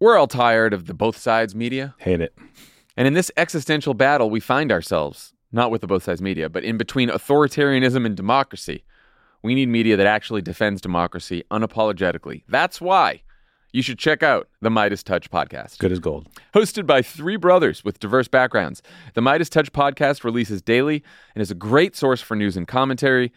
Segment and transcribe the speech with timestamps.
[0.00, 1.94] We're all tired of the both sides media.
[1.98, 2.34] Hate it.
[2.96, 6.64] And in this existential battle, we find ourselves, not with the both sides media, but
[6.64, 8.82] in between authoritarianism and democracy.
[9.42, 12.44] We need media that actually defends democracy unapologetically.
[12.48, 13.22] That's why
[13.72, 15.78] you should check out the Midas Touch podcast.
[15.78, 16.28] Good as gold.
[16.54, 18.82] Hosted by three brothers with diverse backgrounds,
[19.12, 21.04] the Midas Touch podcast releases daily
[21.34, 23.32] and is a great source for news and commentary.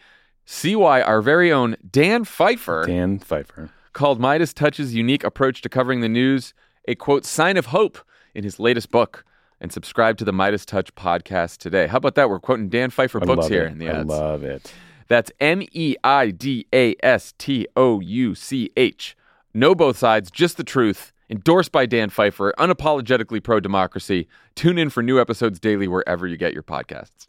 [0.46, 3.70] See why our very own Dan Pfeiffer Dan Pfeiffer.
[3.94, 6.52] Called Midas Touch's unique approach to covering the news
[6.86, 7.98] a quote sign of hope
[8.34, 9.24] in his latest book.
[9.60, 11.86] And subscribe to the Midas Touch podcast today.
[11.86, 12.28] How about that?
[12.28, 13.72] We're quoting Dan Pfeiffer I books here it.
[13.72, 14.12] in the ads.
[14.12, 14.70] I love it.
[15.08, 19.16] That's M E I D A S T O U C H.
[19.54, 21.12] No both sides, just the truth.
[21.30, 24.28] Endorsed by Dan Pfeiffer, unapologetically pro democracy.
[24.54, 27.28] Tune in for new episodes daily wherever you get your podcasts.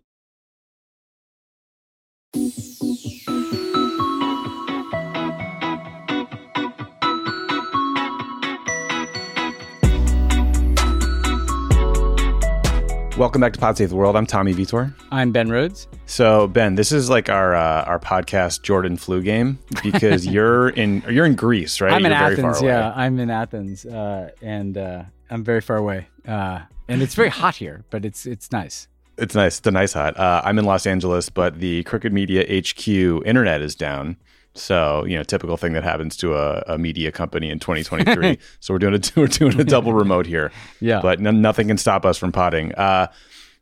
[13.18, 14.18] Welcome back to Pod Save the World.
[14.18, 14.94] I'm Tommy Vietor.
[15.10, 15.88] I'm Ben Rhodes.
[16.06, 21.02] So Ben, this is like our uh, our podcast Jordan flu game because you're in
[21.10, 21.94] you're in Greece, right?
[21.94, 22.60] I'm in You're very Athens.
[22.60, 22.68] far away.
[22.78, 26.08] Yeah, I'm in Athens, uh, and uh, I'm very far away.
[26.28, 26.60] Uh,
[26.90, 28.90] and it's very hot here, but it's it's nice.
[29.18, 29.60] It's nice.
[29.60, 30.18] It's a nice hot.
[30.20, 32.86] Uh, I'm in Los Angeles, but the Crooked Media HQ
[33.26, 34.18] internet is down.
[34.56, 38.40] So you know, typical thing that happens to a, a media company in 2023.
[38.60, 40.52] so we're doing a we're doing a double remote here.
[40.80, 41.02] Yeah.
[41.02, 42.74] but no, nothing can stop us from potting.
[42.74, 43.08] Uh,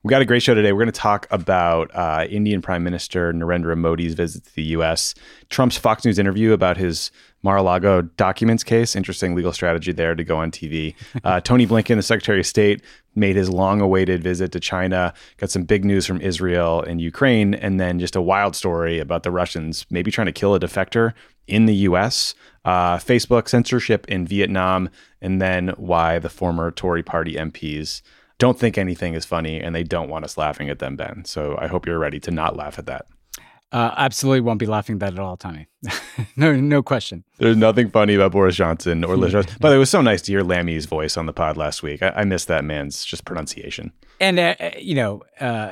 [0.04, 0.74] we got a great show today.
[0.74, 5.16] We're going to talk about uh, Indian Prime Minister Narendra Modi's visit to the U.S.,
[5.50, 7.10] Trump's Fox News interview about his
[7.44, 8.96] Mar-a-Lago documents case.
[8.96, 10.96] Interesting legal strategy there to go on TV.
[11.24, 12.82] Uh, Tony Blinken, the Secretary of State,
[13.16, 15.14] made his long-awaited visit to China.
[15.38, 19.24] Got some big news from Israel and Ukraine, and then just a wild story about
[19.24, 21.14] the Russians maybe trying to kill a defector
[21.46, 22.34] in the U.S.
[22.66, 24.90] Uh, Facebook censorship in Vietnam,
[25.22, 28.02] and then why the former Tory party MPs
[28.40, 31.24] don't think anything is funny and they don't want us laughing at them, Ben.
[31.26, 33.06] So I hope you're ready to not laugh at that.
[33.74, 35.68] Uh, absolutely won't be laughing at that at all, Tommy.
[36.36, 37.24] no, no question.
[37.40, 39.48] There's nothing funny about Boris Johnson or Liz Truss.
[39.60, 42.04] But it was so nice to hear Lammy's voice on the pod last week.
[42.04, 43.92] I, I missed that man's just pronunciation.
[44.20, 45.72] And uh, uh, you know, uh,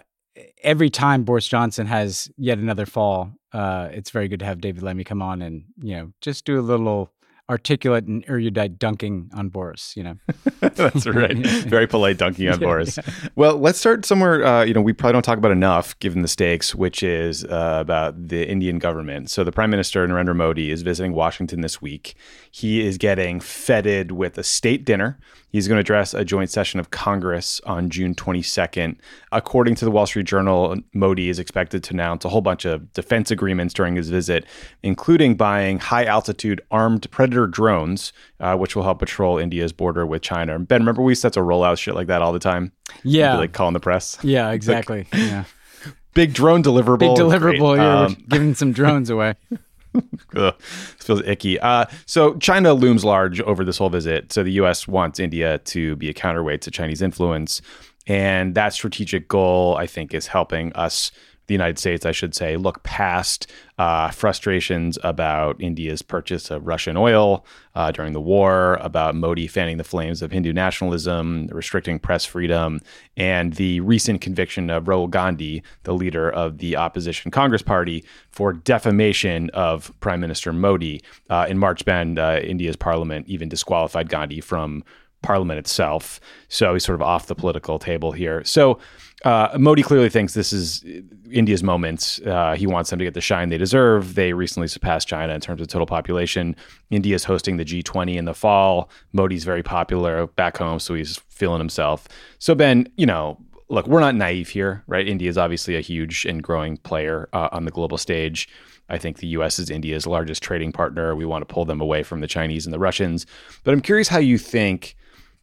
[0.63, 4.81] every time Boris Johnson has yet another fall, uh, it's very good to have David
[4.81, 7.11] Lammy come on and you know just do a little
[7.51, 9.93] articulate and erudite dunking on Boris.
[9.97, 10.15] You know,
[10.61, 11.37] That's right.
[11.37, 12.97] Very polite dunking on Boris.
[13.35, 14.43] Well, let's start somewhere.
[14.43, 17.77] Uh, you know, we probably don't talk about enough given the stakes, which is uh,
[17.81, 19.29] about the Indian government.
[19.29, 22.15] So the Prime Minister Narendra Modi is visiting Washington this week.
[22.49, 25.19] He is getting feted with a state dinner.
[25.51, 28.95] He's going to address a joint session of Congress on June 22nd.
[29.31, 32.91] According to the Wall Street Journal, Modi is expected to announce a whole bunch of
[32.93, 34.45] defense agreements during his visit,
[34.81, 40.21] including buying high altitude armed predator drones, uh, which will help patrol India's border with
[40.21, 40.57] China.
[40.59, 42.71] Ben, remember we used to have to roll out shit like that all the time?
[43.03, 44.17] yeah, be like calling the press.
[44.23, 45.07] yeah, exactly.
[45.13, 45.43] yeah,
[46.13, 46.99] Big drone deliverable.
[46.99, 47.75] big deliverable.
[47.75, 47.83] Great.
[47.83, 49.35] You're Um, giving some drones away.
[50.35, 51.59] Ugh, this feels icky.
[51.59, 54.31] Uh, so China looms large over this whole visit.
[54.31, 54.87] So the U.S.
[54.87, 57.61] wants India to be a counterweight to Chinese influence,
[58.07, 61.11] and that strategic goal, I think, is helping us,
[61.51, 66.95] the United States, I should say, look past uh, frustrations about India's purchase of Russian
[66.95, 67.45] oil
[67.75, 72.79] uh, during the war, about Modi fanning the flames of Hindu nationalism, restricting press freedom,
[73.17, 78.53] and the recent conviction of Rahul Gandhi, the leader of the opposition Congress Party, for
[78.53, 81.01] defamation of Prime Minister Modi.
[81.29, 84.85] Uh, in March, Ben, uh, India's parliament even disqualified Gandhi from
[85.21, 86.19] parliament itself.
[86.47, 88.43] So he's sort of off the political table here.
[88.43, 88.79] So
[89.23, 90.83] uh, Modi clearly thinks this is
[91.31, 92.19] India's moment.
[92.25, 94.15] Uh, he wants them to get the shine they deserve.
[94.15, 96.55] They recently surpassed China in terms of total population.
[96.89, 98.89] India is hosting the G20 in the fall.
[99.13, 102.07] Modi's very popular back home, so he's feeling himself.
[102.39, 103.37] So, Ben, you know,
[103.69, 105.07] look, we're not naive here, right?
[105.07, 108.49] India is obviously a huge and growing player uh, on the global stage.
[108.89, 111.15] I think the US is India's largest trading partner.
[111.15, 113.25] We want to pull them away from the Chinese and the Russians.
[113.63, 114.95] But I'm curious how you think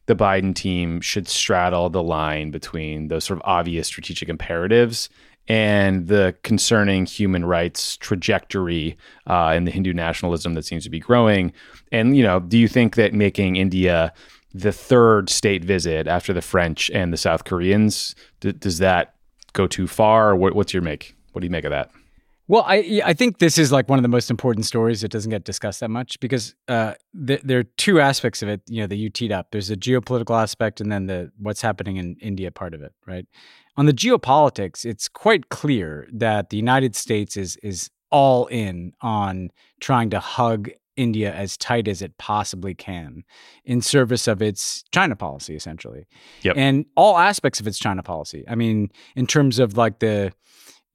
[0.08, 5.10] the Biden team should straddle the line between those sort of obvious strategic imperatives
[5.48, 8.96] and the concerning human rights trajectory
[9.26, 11.52] uh, and the Hindu nationalism that seems to be growing.
[11.92, 14.14] And, you know, do you think that making India
[14.54, 19.14] the third state visit after the French and the South Koreans, d- does that
[19.52, 20.34] go too far?
[20.34, 21.14] What, what's your make?
[21.32, 21.90] What do you make of that?
[22.48, 25.30] Well, I I think this is like one of the most important stories that doesn't
[25.30, 26.94] get discussed that much because uh,
[27.26, 29.48] th- there are two aspects of it, you know, that you teed up.
[29.52, 33.26] There's the geopolitical aspect and then the what's happening in India part of it, right?
[33.76, 39.50] On the geopolitics, it's quite clear that the United States is is all in on
[39.80, 43.22] trying to hug India as tight as it possibly can
[43.64, 46.06] in service of its China policy, essentially.
[46.42, 46.56] Yep.
[46.56, 48.44] And all aspects of its China policy.
[48.48, 50.32] I mean, in terms of like the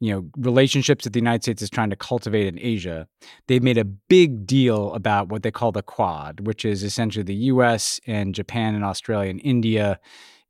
[0.04, 3.08] you know relationships that the United States is trying to cultivate in Asia,
[3.48, 7.48] they've made a big deal about what they call the Quad, which is essentially the
[7.54, 8.02] U.S.
[8.06, 10.02] and Japan and Australia and India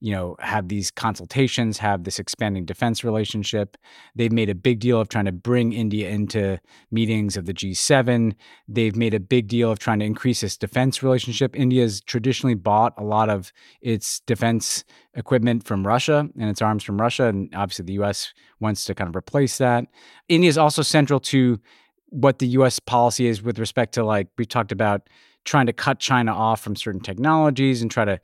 [0.03, 3.77] you know, have these consultations, have this expanding defense relationship.
[4.15, 6.59] They've made a big deal of trying to bring India into
[6.91, 8.33] meetings of the G7.
[8.67, 11.55] They've made a big deal of trying to increase its defense relationship.
[11.55, 14.83] India's traditionally bought a lot of its defense
[15.13, 17.27] equipment from Russia and its arms from Russia.
[17.27, 19.85] And obviously, the US wants to kind of replace that.
[20.27, 21.61] India is also central to
[22.09, 25.07] what the US policy is with respect to, like, we talked about
[25.45, 28.19] trying to cut China off from certain technologies and try to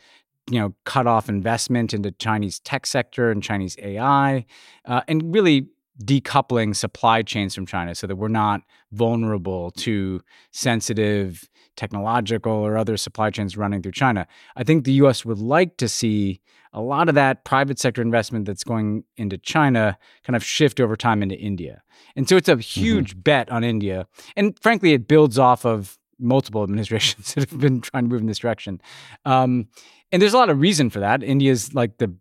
[0.49, 4.45] you know, cut off investment into Chinese tech sector and Chinese AI,
[4.85, 5.67] uh, and really
[6.03, 8.61] decoupling supply chains from China so that we're not
[8.91, 14.25] vulnerable to sensitive technological or other supply chains running through China.
[14.55, 16.41] I think the US would like to see
[16.71, 20.95] a lot of that private sector investment that's going into China kind of shift over
[20.95, 21.81] time into India.
[22.15, 22.59] And so it's a mm-hmm.
[22.59, 23.21] huge mm-hmm.
[23.21, 24.07] bet on India.
[24.35, 28.27] And frankly, it builds off of multiple administrations that have been trying to move in
[28.27, 28.81] this direction.
[29.25, 29.67] Um,
[30.11, 31.23] and there's a lot of reason for that.
[31.23, 32.13] India is like the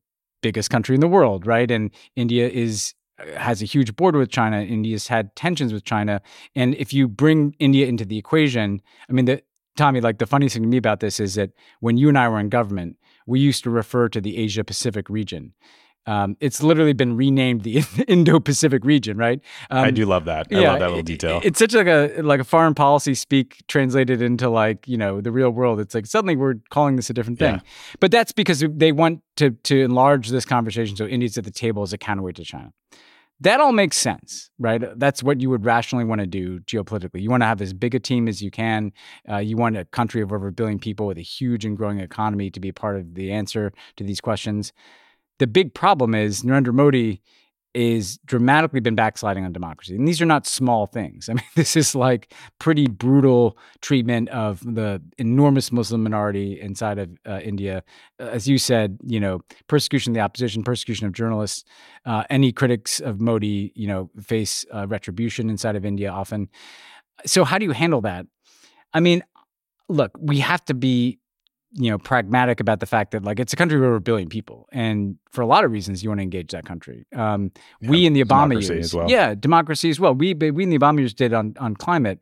[0.42, 1.70] biggest country in the world, right?
[1.70, 4.60] And India is uh, has a huge border with China.
[4.60, 6.20] India's had tensions with China,
[6.54, 9.42] and if you bring India into the equation, I mean, the,
[9.76, 11.50] Tommy, like the funny thing to me about this is that
[11.80, 12.96] when you and I were in government,
[13.26, 15.52] we used to refer to the Asia Pacific region.
[16.08, 19.42] Um, it's literally been renamed the Indo-Pacific region, right?
[19.68, 20.46] Um, I do love that.
[20.50, 21.36] I yeah, love that little detail.
[21.36, 25.20] It, it's such like a like a foreign policy speak translated into like you know
[25.20, 25.80] the real world.
[25.80, 27.60] It's like suddenly we're calling this a different thing, yeah.
[28.00, 31.82] but that's because they want to to enlarge this conversation so India's at the table
[31.82, 32.72] as a counterweight to China.
[33.40, 34.82] That all makes sense, right?
[34.98, 37.20] That's what you would rationally want to do geopolitically.
[37.20, 38.92] You want to have as big a team as you can.
[39.30, 42.00] Uh, you want a country of over a billion people with a huge and growing
[42.00, 44.72] economy to be part of the answer to these questions.
[45.38, 47.22] The big problem is Narendra Modi
[47.74, 49.94] is dramatically been backsliding on democracy.
[49.94, 51.28] And these are not small things.
[51.28, 57.10] I mean, this is like pretty brutal treatment of the enormous Muslim minority inside of
[57.26, 57.84] uh, India.
[58.18, 61.64] Uh, as you said, you know, persecution of the opposition, persecution of journalists.
[62.04, 66.48] Uh, any critics of Modi, you know, face uh, retribution inside of India often.
[67.26, 68.26] So, how do you handle that?
[68.94, 69.22] I mean,
[69.88, 71.18] look, we have to be
[71.72, 74.28] you know pragmatic about the fact that like it's a country of over a billion
[74.28, 77.06] people and for a lot of reasons you want to engage that country.
[77.14, 79.10] Um, yeah, we in the obama years well.
[79.10, 80.14] yeah democracy as well.
[80.14, 82.20] We we in the obama years did on on climate.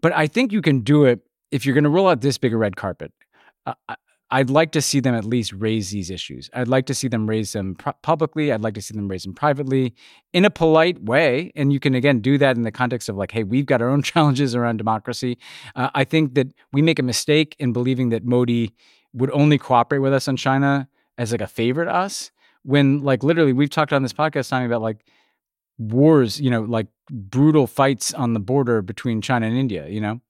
[0.00, 1.20] But i think you can do it
[1.50, 3.12] if you're going to roll out this big a red carpet.
[3.66, 3.74] Uh,
[4.32, 6.48] I'd like to see them at least raise these issues.
[6.54, 8.50] I'd like to see them raise them pr- publicly.
[8.50, 9.94] I'd like to see them raise them privately
[10.32, 11.52] in a polite way.
[11.54, 13.90] And you can, again, do that in the context of like, hey, we've got our
[13.90, 15.36] own challenges around democracy.
[15.76, 18.74] Uh, I think that we make a mistake in believing that Modi
[19.12, 20.88] would only cooperate with us on China
[21.18, 22.30] as like a favor to us
[22.62, 25.04] when, like, literally, we've talked on this podcast, Tommy, about like,
[25.76, 30.22] wars, you know, like brutal fights on the border between China and India, you know?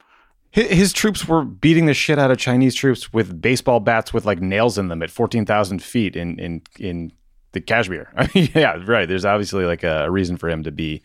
[0.53, 4.41] His, troops were beating the shit out of Chinese troops with baseball bats with like
[4.41, 7.13] nails in them at fourteen thousand feet in in in
[7.53, 8.13] the Kashmir.
[8.17, 9.09] I mean, yeah, right.
[9.09, 11.03] There's obviously like a reason for him to be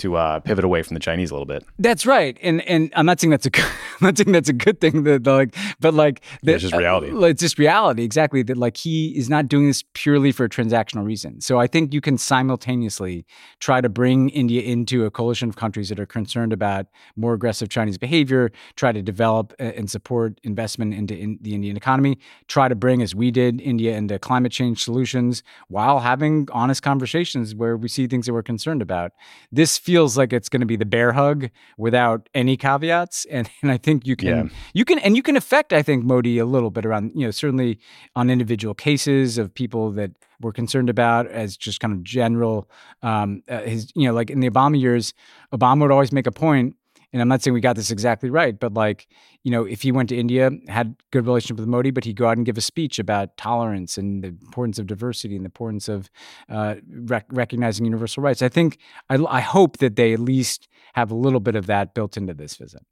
[0.00, 1.64] to uh, pivot away from the Chinese a little bit.
[1.78, 3.64] That's right, and and I'm not saying that's a good,
[4.00, 5.04] I'm not saying that's a good thing.
[5.04, 7.10] That like, but like, that, it's just reality.
[7.10, 8.42] Uh, it's just reality, exactly.
[8.42, 11.40] That like he is not doing this purely for a transactional reason.
[11.40, 13.26] So I think you can simultaneously
[13.60, 16.86] try to bring India into a coalition of countries that are concerned about
[17.16, 22.18] more aggressive Chinese behavior, try to develop and support investment into in the Indian economy,
[22.48, 27.54] try to bring, as we did, India into climate change solutions while having honest conversations
[27.54, 29.12] where we see things that we're concerned about.
[29.52, 33.72] This feels like it's going to be the bear hug without any caveats, and, and
[33.72, 34.44] I think you can yeah.
[34.72, 37.32] you can and you can affect I think Modi a little bit around you know
[37.32, 37.78] certainly
[38.14, 42.70] on individual cases of people that we're concerned about as just kind of general
[43.02, 45.12] um, uh, his you know like in the Obama years,
[45.52, 46.76] Obama would always make a point
[47.12, 49.08] and I'm not saying we got this exactly right, but like,
[49.42, 52.28] you know, if he went to India, had good relationship with Modi, but he'd go
[52.28, 55.88] out and give a speech about tolerance and the importance of diversity and the importance
[55.88, 56.10] of
[56.48, 58.42] uh, rec- recognizing universal rights.
[58.42, 61.94] I think, I, I hope that they at least have a little bit of that
[61.94, 62.82] built into this visit.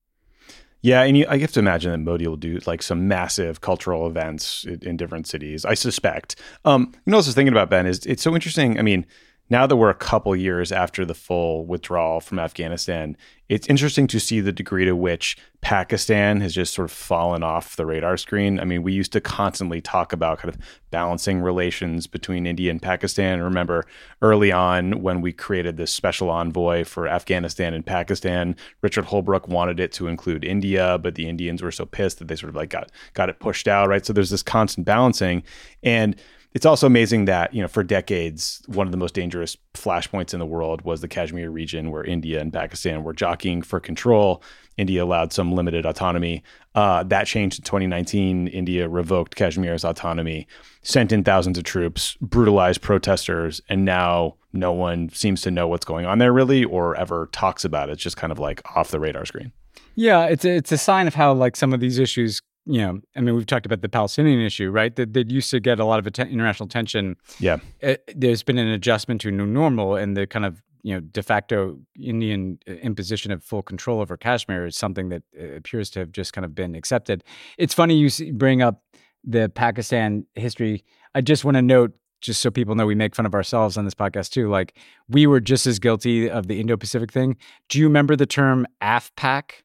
[0.81, 4.07] Yeah, and you, I have to imagine that Modi will do like some massive cultural
[4.07, 5.65] events in, in different cities.
[5.65, 6.37] I suspect.
[6.65, 8.79] Um, you know, what I was thinking about Ben is it's so interesting.
[8.79, 9.05] I mean,
[9.51, 13.17] now that we're a couple years after the full withdrawal from Afghanistan,
[13.49, 17.77] it's interesting to see the degree to which Pakistan has just sort of fallen off
[17.77, 18.61] the radar screen.
[18.61, 22.81] I mean, we used to constantly talk about kind of balancing relations between India and
[22.81, 23.41] Pakistan.
[23.41, 23.87] Remember
[24.21, 29.81] early on when we created this special envoy for Afghanistan and Pakistan, Richard Holbrooke wanted
[29.81, 32.71] it to include India, but the Indians were so pissed that they sort of like
[32.71, 34.05] got got it pushed out, right?
[34.05, 35.43] So there's this constant balancing
[35.83, 36.17] and
[36.55, 40.41] it's also amazing that you know for decades one of the most dangerous flashpoints in
[40.41, 44.43] the world was the Kashmir region where India and Pakistan were jockeying for control.
[44.77, 46.43] India allowed some limited autonomy.
[46.75, 48.47] Uh, that changed in 2019.
[48.49, 50.47] India revoked Kashmir's autonomy,
[50.83, 55.85] sent in thousands of troops, brutalized protesters, and now no one seems to know what's
[55.85, 57.93] going on there really or ever talks about it.
[57.93, 59.53] It's just kind of like off the radar screen.
[59.97, 63.01] Yeah, it's a, it's a sign of how like some of these issues you know,
[63.17, 64.95] I mean, we've talked about the Palestinian issue, right?
[64.95, 67.17] That, that used to get a lot of atten- international attention.
[67.41, 67.59] Yeah.
[67.81, 71.01] It, uh, there's been an adjustment to new normal, and the kind of you know
[71.01, 75.89] de facto Indian uh, imposition of full control over Kashmir is something that uh, appears
[75.91, 77.25] to have just kind of been accepted.
[77.57, 78.83] It's funny you bring up
[79.25, 80.85] the Pakistan history.
[81.15, 83.85] I just want to note just so people know we make fun of ourselves on
[83.85, 84.49] this podcast too.
[84.51, 84.77] Like
[85.09, 87.37] we were just as guilty of the Indo-Pacific thing.
[87.69, 89.63] Do you remember the term AfPak?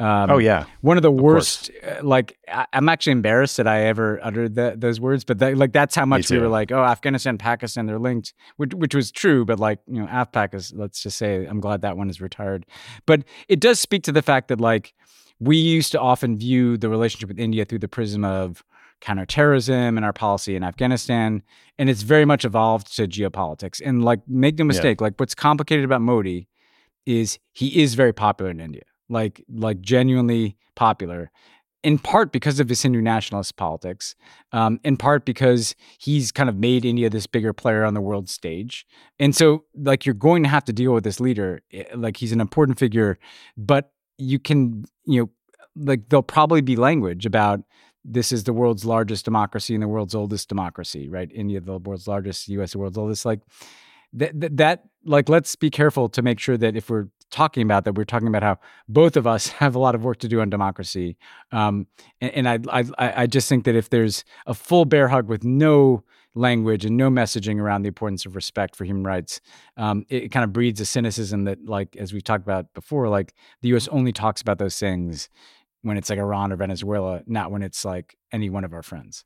[0.00, 1.70] Um, oh yeah, one of the of worst.
[1.86, 5.58] Uh, like I, am actually embarrassed that I ever uttered the, those words, but that,
[5.58, 9.10] like that's how much we were like, oh, Afghanistan, Pakistan, they're linked, which, which was
[9.10, 9.44] true.
[9.44, 10.72] But like you know, AfPak is.
[10.72, 12.64] Let's just say I'm glad that one is retired.
[13.04, 14.94] But it does speak to the fact that like
[15.38, 18.64] we used to often view the relationship with India through the prism of
[19.02, 21.42] counterterrorism and our policy in Afghanistan,
[21.78, 23.82] and it's very much evolved to geopolitics.
[23.84, 25.04] And like, make no mistake, yeah.
[25.04, 26.48] like what's complicated about Modi
[27.04, 31.30] is he is very popular in India like like genuinely popular
[31.82, 34.14] in part because of his Hindu nationalist politics,
[34.52, 38.28] um, in part because he's kind of made India this bigger player on the world
[38.28, 38.86] stage.
[39.18, 41.62] And so, like, you're going to have to deal with this leader.
[41.72, 43.18] Eh, like, he's an important figure,
[43.56, 45.30] but you can, you know,
[45.74, 47.60] like, there'll probably be language about
[48.04, 51.30] this is the world's largest democracy and the world's oldest democracy, right?
[51.34, 53.24] India, the world's largest, US, the world's oldest.
[53.24, 53.40] Like,
[54.12, 57.84] that, that, that like, let's be careful to make sure that if we're talking about
[57.84, 60.40] that we're talking about how both of us have a lot of work to do
[60.40, 61.16] on democracy.
[61.52, 61.86] Um,
[62.20, 65.44] and, and I, I, I just think that if there's a full bear hug with
[65.44, 69.40] no language and no messaging around the importance of respect for human rights
[69.76, 73.08] um, it, it kind of breeds a cynicism that like as we've talked about before
[73.08, 75.28] like the us only talks about those things
[75.82, 79.24] when it's like iran or venezuela not when it's like any one of our friends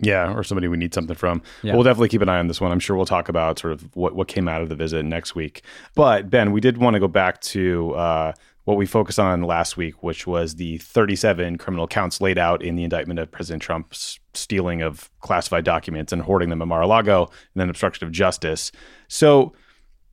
[0.00, 1.42] yeah, or somebody we need something from.
[1.62, 1.74] Yeah.
[1.74, 2.70] We'll definitely keep an eye on this one.
[2.70, 5.34] I'm sure we'll talk about sort of what, what came out of the visit next
[5.34, 5.62] week.
[5.94, 8.32] But Ben, we did want to go back to uh,
[8.64, 12.76] what we focused on last week, which was the 37 criminal counts laid out in
[12.76, 17.60] the indictment of President Trump's stealing of classified documents and hoarding them at Mar-a-Lago, and
[17.60, 18.70] then obstruction of justice.
[19.08, 19.52] So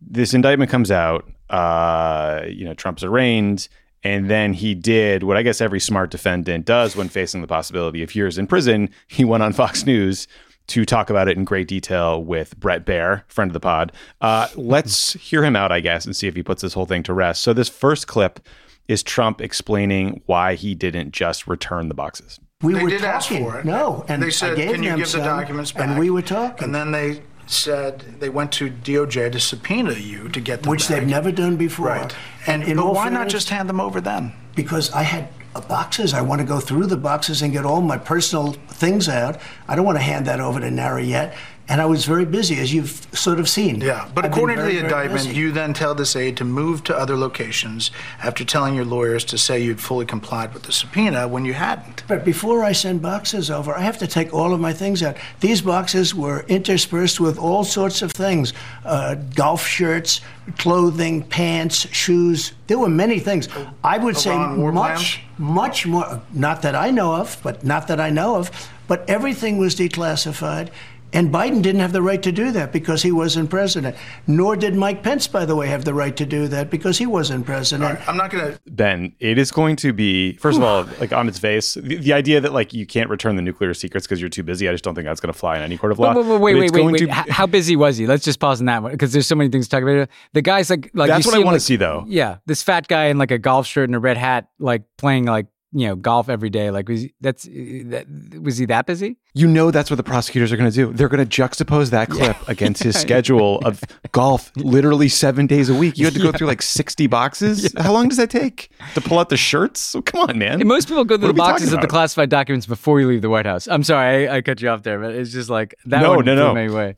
[0.02, 1.30] this indictment comes out.
[1.50, 3.68] Uh, you know, Trump's arraigned
[4.06, 8.04] and then he did what I guess every smart defendant does when facing the possibility
[8.04, 8.92] of years in prison.
[9.08, 10.28] He went on Fox News
[10.68, 13.92] to talk about it in great detail with Brett Baier, friend of the pod.
[14.22, 17.02] Uh, let's hear him out, I guess, and see if he puts this whole thing
[17.04, 17.42] to rest.
[17.42, 18.40] So, this first clip
[18.88, 22.40] is Trump explaining why he didn't just return the boxes.
[22.62, 23.16] We they were did talking.
[23.16, 23.66] ask for it.
[23.66, 26.66] No, and they said, "Can you give some, the documents back?" And we were talking.
[26.66, 30.88] And then they said they went to DOJ to subpoena you to get them Which
[30.88, 31.00] back.
[31.00, 31.88] they've never done before.
[31.88, 32.16] Right.
[32.48, 34.34] And, and but why not just hand them over then?
[34.56, 35.30] Because I had
[35.62, 36.14] boxes.
[36.14, 39.40] I want to go through the boxes and get all my personal things out.
[39.68, 41.36] I don't want to hand that over to NARA yet
[41.68, 43.82] and I was very busy, as you've sort of seen.
[43.82, 46.84] Yeah, but I've according very, to the indictment, you then tell this aide to move
[46.86, 47.90] to other locations
[48.24, 52.04] after telling your lawyers to say you'd fully complied with the subpoena when you hadn't.
[52.08, 55.18] But before I send boxes over, I have to take all of my things out.
[55.40, 58.54] These boxes were interspersed with all sorts of things
[58.84, 60.22] uh, golf shirts,
[60.60, 62.54] clothing, pants, shoes.
[62.68, 63.50] There were many things.
[63.84, 68.12] I would say much, much more, not that I know of, but not that I
[68.12, 70.70] know of, but everything was declassified.
[71.16, 73.96] And Biden didn't have the right to do that because he wasn't president.
[74.28, 77.06] Nor did Mike Pence, by the way, have the right to do that because he
[77.06, 78.00] wasn't president.
[78.00, 78.60] Right, I'm not going to.
[78.68, 82.12] Ben, it is going to be, first of all, like on its face, the, the,
[82.12, 84.84] idea that like you can't return the nuclear secrets because you're too busy, I just
[84.84, 86.14] don't think that's going to fly in any court of law.
[86.14, 87.08] Wait, wait, wait, wait, wait, wait.
[87.08, 87.12] To...
[87.32, 88.08] How busy was he?
[88.08, 90.10] Let's just pause on that one because there's so many things to talk about.
[90.34, 92.04] The guy's like, like that's what I want like, to see though.
[92.08, 92.38] Yeah.
[92.46, 95.48] This fat guy in like a golf shirt and a red hat, like playing like
[95.76, 97.52] you know golf every day like was he, that's uh,
[97.88, 98.06] that
[98.42, 99.18] was he that busy?
[99.34, 100.94] You know that's what the prosecutors are going to do.
[100.94, 102.44] They're going to juxtapose that clip yeah.
[102.48, 103.82] against his schedule of
[104.14, 105.98] golf literally seven days a week.
[105.98, 106.38] You had to go yeah.
[106.38, 107.74] through like 60 boxes?
[107.74, 107.84] Yeah.
[107.84, 109.82] how long does that take to pull out the shirts?
[109.82, 110.62] So come on man.
[110.62, 113.30] And most people go through the boxes of the classified documents before you leave the
[113.30, 113.68] white house.
[113.68, 116.36] I'm sorry I, I, cut you off there but it's just like that no no
[116.36, 116.56] no.
[116.56, 116.96] anyway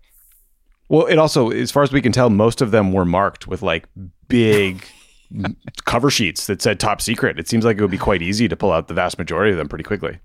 [0.88, 3.62] Well, it also, as far as we can tell, most of them were marked with
[3.62, 3.88] like
[4.28, 4.86] big
[5.86, 7.40] cover sheets that said top secret.
[7.40, 9.58] It seems like it would be quite easy to pull out the vast majority of
[9.58, 10.20] them pretty quickly.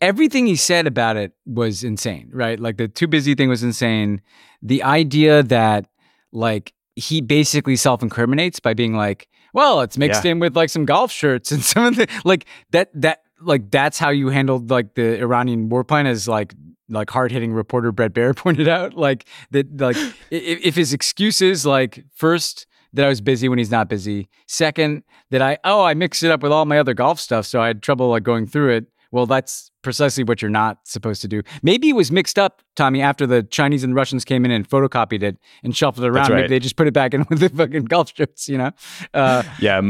[0.00, 2.58] Everything he said about it was insane, right?
[2.58, 4.20] Like the too busy thing was insane.
[4.62, 5.88] The idea that
[6.32, 10.32] like he basically self incriminates by being like, well, it's mixed Yeah.
[10.32, 13.98] in with like some golf shirts and some of the like that that like that's
[13.98, 16.54] how you handled like the Iranian war plan as like
[16.88, 19.96] like hard hitting reporter Brett Baier pointed out like that like
[20.30, 25.02] if, if his excuses like first that I was busy when he's not busy, second
[25.30, 27.68] that I oh I mixed it up with all my other golf stuff so I
[27.68, 28.86] had trouble like going through it.
[29.10, 31.42] Well, that's precisely what you're not supposed to do.
[31.62, 35.22] Maybe it was mixed up, Tommy, after the Chinese and Russians came in and photocopied
[35.22, 36.28] it and shuffled it around.
[36.30, 36.36] right.
[36.42, 38.70] Maybe they just put it back in with the fucking golf strips, you know?
[39.14, 39.80] Uh, Yeah,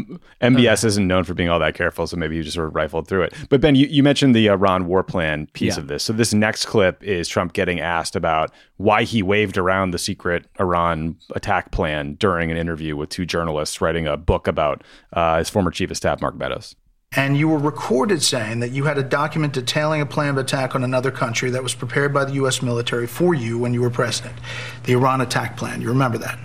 [0.41, 3.09] MBS isn't known for being all that careful, so maybe you just sort of rifled
[3.09, 3.35] through it.
[3.49, 5.83] But Ben, you, you mentioned the Iran war plan piece Yeah.
[5.83, 6.05] of this.
[6.05, 10.47] So this next clip is Trump getting asked about why he waved around the secret
[10.61, 15.51] Iran attack plan during an interview with two journalists writing a book about uh, his
[15.51, 16.77] former chief of staff, Mark Meadows.
[17.13, 20.75] And you were recorded saying that you had a document detailing a plan of attack
[20.75, 22.61] on another country that was prepared by the U.S.
[22.61, 24.39] military for you when you were president.
[24.85, 25.81] The Iran attack plan.
[25.81, 26.39] You remember that?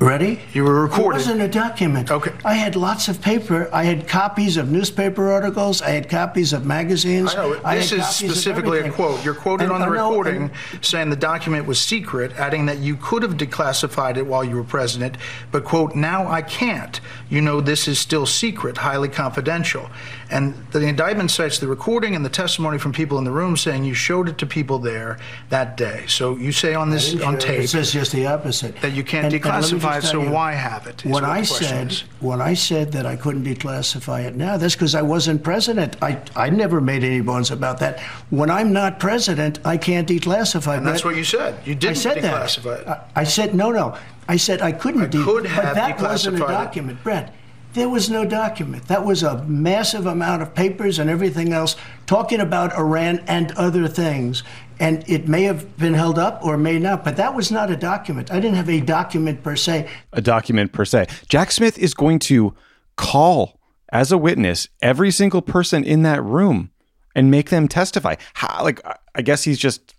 [0.00, 0.40] Ready?
[0.54, 1.20] You were recording.
[1.20, 2.10] It wasn't a document.
[2.10, 2.32] Okay.
[2.42, 3.68] I had lots of paper.
[3.70, 5.82] I had copies of newspaper articles.
[5.82, 7.34] I had copies of magazines.
[7.34, 7.60] I know.
[7.62, 9.22] I This is specifically a quote.
[9.22, 12.78] You're quoted And on the know- recording and- saying the document was secret, adding that
[12.78, 15.18] you could have declassified it while you were president,
[15.52, 16.98] but, quote, now I can't.
[17.28, 19.90] You know this is still secret, highly confidential.
[20.30, 23.84] And the indictment cites the recording and the testimony from people in the room saying
[23.84, 25.18] you showed it to people there
[25.50, 26.04] that day.
[26.06, 28.80] So you say on this on tape It says just the opposite.
[28.80, 31.04] that you can't And- and let me just declassify it, so you, why have it?
[31.04, 32.00] When what I said is.
[32.20, 35.96] when I said that I couldn't declassify it now, that's because I wasn't president.
[36.02, 38.00] I I never made any bones about that.
[38.30, 40.78] When I'm not president, I can't declassify.
[40.78, 41.60] And that's what you said.
[41.66, 43.02] You didn't said declassify that.
[43.04, 43.08] it.
[43.16, 43.96] I, I said no, no.
[44.28, 45.02] I said I couldn't.
[45.02, 46.52] I could but have that wasn't a declassified it.
[46.52, 47.34] document, Brett.
[47.72, 48.88] There was no document.
[48.88, 53.86] That was a massive amount of papers and everything else talking about Iran and other
[53.86, 54.42] things.
[54.80, 57.76] And it may have been held up or may not, but that was not a
[57.76, 58.32] document.
[58.32, 59.88] I didn't have a document per se.
[60.12, 61.06] a document per se.
[61.28, 62.54] Jack Smith is going to
[62.96, 63.60] call
[63.92, 66.70] as a witness every single person in that room
[67.14, 68.14] and make them testify.
[68.34, 69.94] How, like, I- I guess he's just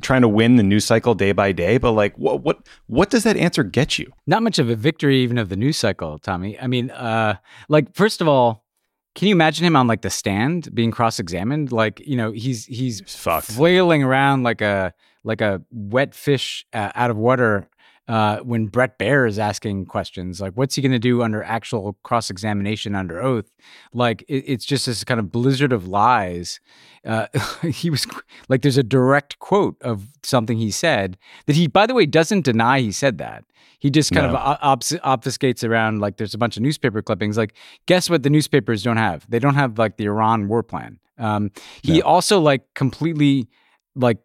[0.00, 1.78] trying to win the news cycle day by day.
[1.78, 4.12] But like, what what what does that answer get you?
[4.26, 6.58] not much of a victory even of the news cycle, Tommy.
[6.58, 7.36] I mean, uh,
[7.68, 8.64] like first of all,
[9.14, 11.70] can you imagine him on like the stand being cross-examined?
[11.70, 13.46] Like, you know, he's he's fucked.
[13.46, 14.92] flailing around like a
[15.22, 17.68] like a wet fish uh, out of water
[18.06, 20.40] uh, when Brett Baier is asking questions.
[20.40, 23.50] Like, what's he going to do under actual cross-examination under oath?
[23.92, 26.60] Like, it, it's just this kind of blizzard of lies.
[27.04, 27.26] Uh,
[27.62, 28.06] he was
[28.48, 32.44] like, there's a direct quote of something he said that he, by the way, doesn't
[32.44, 33.44] deny he said that.
[33.78, 34.38] He just kind No.
[34.38, 37.36] of obfuscates around like there's a bunch of newspaper clippings.
[37.36, 37.54] Like,
[37.86, 38.22] guess what?
[38.22, 39.26] The newspapers don't have.
[39.30, 40.98] They don't have like the Iran war plan.
[41.18, 41.50] Um,
[41.82, 43.48] he also like completely
[43.94, 44.18] like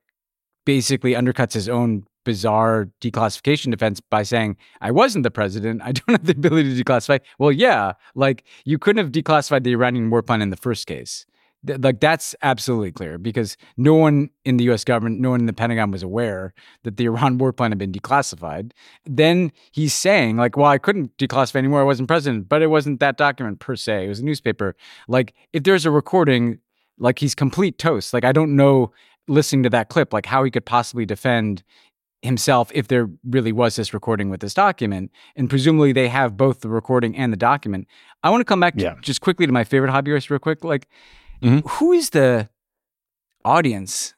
[0.65, 5.81] basically undercuts his own bizarre declassification defense by saying, I wasn't the president.
[5.83, 7.19] I don't have the ability to declassify.
[7.37, 11.25] Well, yeah, like you couldn't have declassified the Iranian war plan in the first case.
[11.65, 15.45] Th- Like that's absolutely clear because no one in the US government, no one in
[15.45, 16.53] the Pentagon was aware
[16.83, 18.71] that the Iran war plan had been declassified.
[19.05, 21.81] Then he's saying, like, well, I couldn't declassify anymore.
[21.81, 24.05] I wasn't president, but it wasn't that document per se.
[24.05, 24.75] It was a newspaper.
[25.07, 26.59] Like, if there's a recording,
[26.97, 28.13] like he's complete toast.
[28.13, 28.91] Like, I don't know
[29.29, 31.63] listening to that clip, like how he could possibly defend
[32.21, 35.11] himself if there really was this recording with this document.
[35.35, 37.87] And presumably they have both the recording and the document.
[38.23, 40.63] I want to come back to- just quickly to my favorite hobbyist real quick.
[40.63, 40.87] Like,
[41.41, 41.63] Mhm.
[41.69, 42.49] who is the
[43.45, 44.13] audience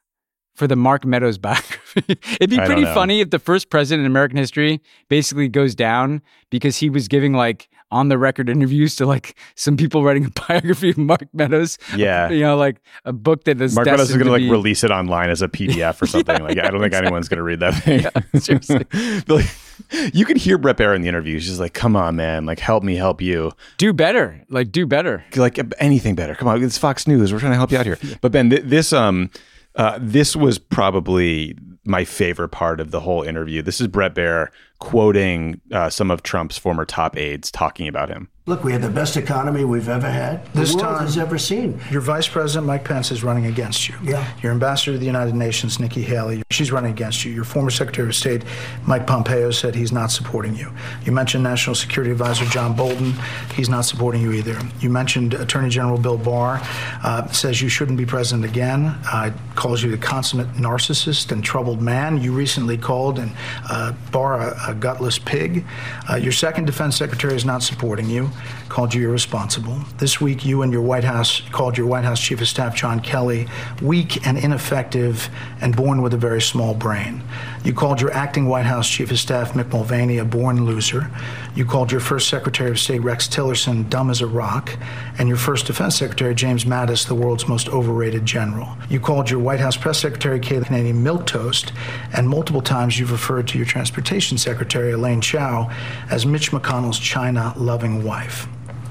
[0.54, 2.02] for the Mark Meadows biography?
[2.40, 6.76] It'd be pretty funny if the first president in American history basically goes down because
[6.78, 10.90] he was giving like on the record interviews to like some people writing a biography
[10.90, 11.76] of Mark Meadows.
[11.94, 12.30] Yeah.
[12.30, 14.82] You know, like a book that is Mark Meadows is going to like be- release
[14.82, 16.42] it online as a PDF or something.
[16.42, 18.06] Like I don't think anyone's going to read that thing.
[18.40, 18.86] seriously.
[19.26, 21.38] But, like, you can hear Brett Baier in the interview.
[21.38, 22.46] She's like, "Come on, man!
[22.46, 23.52] Like, help me, help you.
[23.78, 24.42] do better.
[24.48, 25.24] Like do better.
[25.36, 26.34] like anything better.
[26.34, 27.32] Come on, it's Fox News.
[27.32, 27.98] We're trying to help you out here.
[28.20, 29.30] But Ben, th- this um,
[29.76, 33.62] uh, this was probably my favorite part of the whole interview.
[33.62, 34.48] This is Brett Baier
[34.82, 38.28] quoting uh, some of Trump's former top aides talking about him.
[38.44, 40.44] Look, we had the best economy we've ever had.
[40.46, 41.80] The This world time- has ever seen.
[41.92, 43.94] Your Vice President Mike Pence is running against you.
[44.02, 44.26] Yeah.
[44.42, 47.30] Your Ambassador to the United Nations, Nikki Haley, she's running against you.
[47.32, 48.42] Your former Secretary of State,
[48.84, 50.72] Mike Pompeo, said he's not supporting you.
[51.04, 53.14] You mentioned National Security Advisor John Bolton.
[53.54, 54.58] He's not supporting you either.
[54.80, 56.60] You mentioned Attorney General Bill Barr,
[57.04, 61.80] uh, says you shouldn't be president again, uh, calls you the consummate narcissist and troubled
[61.80, 62.20] man.
[62.20, 63.30] You recently called and
[63.70, 65.64] uh, Barr a, a gutless pig.
[66.10, 68.30] Uh, your second defense secretary is not supporting you,
[68.72, 69.78] called you irresponsible.
[69.98, 73.00] This week, you and your White House called your White House Chief of Staff, John
[73.00, 73.46] Kelly,
[73.82, 75.28] weak and ineffective
[75.60, 77.22] and born with a very small brain.
[77.64, 81.10] You called your acting White House Chief of Staff, Mick Mulvaney, a born loser.
[81.54, 84.74] You called your first Secretary of State, Rex Tillerson, dumb as a rock.
[85.18, 88.74] And your first Defense Secretary, James Mattis, the world's most overrated general.
[88.88, 91.72] You called your White House Press Secretary, Kayleigh McEnany, milquetoast.
[92.14, 95.70] And multiple times you've referred to your Transportation Secretary, Elaine Chao,
[96.10, 98.48] as Mitch McConnell's China loving wife.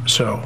[0.08, 0.42] So,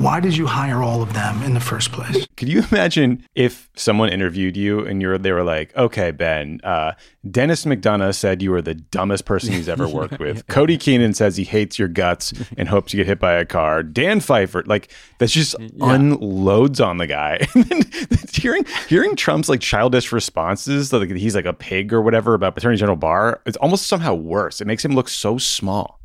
[0.00, 2.26] why did you hire all of them in the first place?
[2.38, 6.92] Could you imagine if someone interviewed you and you're they were like, "Okay, Ben, uh,
[7.30, 10.46] Denis McDonough said you were the dumbest person he's ever worked with.
[10.46, 13.82] Cody Keenan says he hates your guts and hopes you get hit by a car.
[13.82, 17.46] Dan Pfeiffer, like that's just unloads on the guy.
[17.54, 17.82] And then
[18.32, 22.76] hearing hearing Trump's like childish responses, like he's like a pig or whatever about Attorney
[22.76, 24.62] General Barr, it's almost somehow worse.
[24.62, 26.00] It makes him look so small.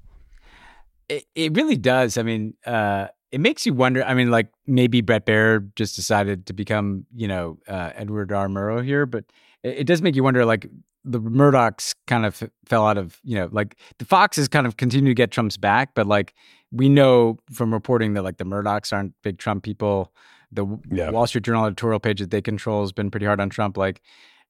[1.10, 2.18] It, it really does.
[2.18, 4.04] I mean, uh, it makes you wonder.
[4.04, 8.48] I mean, like maybe Brett Baier just decided to become, you know, uh, Edward R.
[8.48, 9.26] Murrow here, but
[9.64, 10.46] it, it does make you wonder.
[10.46, 10.68] Like
[11.04, 14.78] the Murdochs kind of f- fell out of, you know, like the Foxes kind of
[14.78, 16.34] continue to get Trump's back, but like
[16.72, 20.12] we know from reporting that like the Murdochs aren't big Trump people.
[20.52, 21.10] The Yeah.
[21.12, 23.78] Wall Street Journal editorial page that they control has been pretty hard on Trump.
[23.78, 24.02] Like,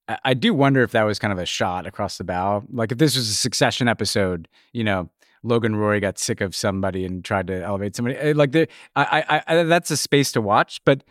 [0.07, 2.63] I- I do wonder if that was kind of a shot across the bow.
[2.71, 5.09] Like if this was a Succession episode, you know,
[5.45, 8.17] Logan Roy got sick of somebody and tried to elevate somebody.
[8.17, 10.81] Eh, Like the, I, I, I, that's a space to watch.
[10.85, 11.03] But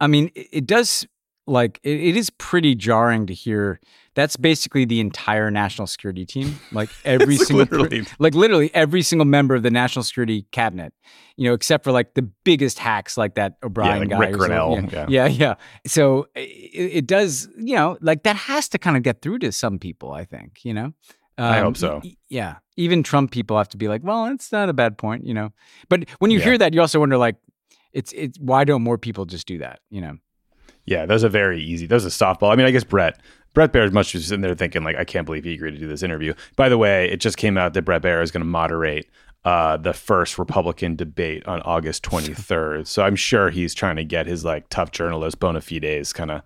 [0.00, 1.06] I mean, it, it does
[1.46, 3.80] like it, it is pretty jarring to hear.
[4.14, 6.60] That's basically the entire national security team.
[6.70, 10.92] Like every single, literally- like literally every single member of the national security cabinet.
[11.36, 14.18] You know, except for like the biggest hacks, like that O'Brien like guy.
[14.18, 15.06] Ric Grenell, like- yeah.
[15.08, 15.54] yeah, yeah, yeah.
[15.86, 17.48] So it, it does.
[17.56, 20.12] You know, like that has to kind of get through to some people.
[20.12, 20.60] I think.
[20.64, 20.92] You know.
[21.38, 22.00] I hope Um, so.
[22.04, 22.56] e- yeah.
[22.76, 25.52] Even Trump people have to be like, well, it's not a bad point, you know.
[25.88, 26.44] But when you Yeah.
[26.44, 27.36] hear that, you also wonder, like,
[27.92, 30.16] it's it's why don't more people just do that, you know?
[30.86, 31.86] Yeah, those are very easy.
[31.86, 32.52] Those are softball.
[32.52, 33.20] I mean, I guess Brett
[33.54, 35.78] Brett Baier is much just sitting there thinking like, I can't believe he agreed to
[35.78, 36.32] do this interview.
[36.56, 39.10] By the way, it just came out that Brett Baier is going to moderate
[39.44, 42.86] uh, the first Republican debate on August 23rd.
[42.86, 46.42] so I'm sure he's trying to get his like tough journalist bona fides kind of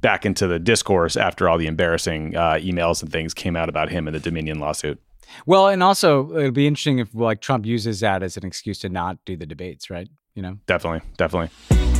[0.00, 3.90] back into the discourse after all the embarrassing uh, emails and things came out about
[3.90, 5.00] him in the Dominion lawsuit.
[5.46, 8.88] Well, and also it'll be interesting if like Trump uses that as an excuse to
[8.88, 10.08] not do the debates, right?
[10.34, 10.58] You know?
[10.66, 11.99] Definitely, definitely.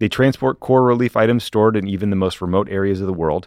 [0.00, 3.46] They transport core relief items stored in even the most remote areas of the world.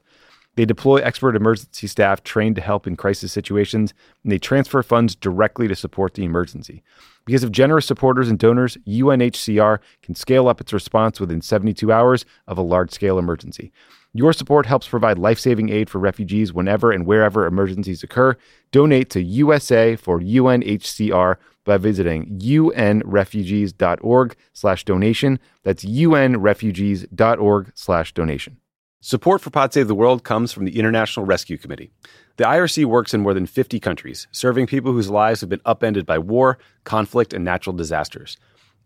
[0.55, 5.15] They deploy expert emergency staff trained to help in crisis situations, and they transfer funds
[5.15, 6.83] directly to support the emergency.
[7.25, 12.23] Because of generous supporters and donors, UNHCR can scale up its response within 72 hours
[12.47, 13.71] of a large scale emergency.
[14.15, 18.37] Your support helps provide life saving aid for refugees whenever and wherever emergencies occur.
[18.71, 25.39] Donate to USA for UNHCR by visiting unrefugees.org slash donation.
[25.63, 28.57] That's unrefugees.org slash donation.
[29.01, 31.89] Support for Pod Save the World comes from the International Rescue Committee.
[32.37, 36.05] The IRC works in more than 50 countries, serving people whose lives have been upended
[36.05, 38.37] by war, conflict, and natural disasters.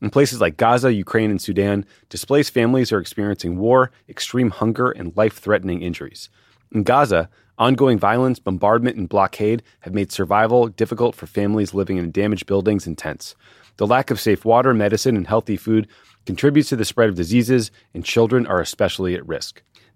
[0.02, 5.16] In places like Gaza, Ukraine, and Sudan, displaced families are experiencing war, extreme hunger, and
[5.18, 6.30] life threatening injuries.
[6.72, 12.12] In Gaza, ongoing violence, bombardment, and blockade have made survival difficult for families living in
[12.12, 13.36] damaged buildings and tents.
[13.78, 15.88] The lack of safe water, medicine, and healthy food
[16.28, 19.64] contributes to the spread of diseases, and children are especially at risk.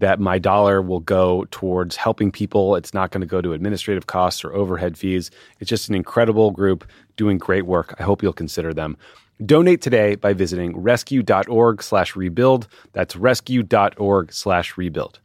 [0.00, 2.76] that my dollar will go towards helping people.
[2.76, 5.30] It's not going to go to administrative costs or overhead fees.
[5.60, 7.94] It's just an incredible group doing great work.
[7.98, 8.96] I hope you'll consider them.
[9.44, 12.68] Donate today by visiting rescue.org slash rebuild.
[12.92, 15.20] That's rescue.org slash rebuild.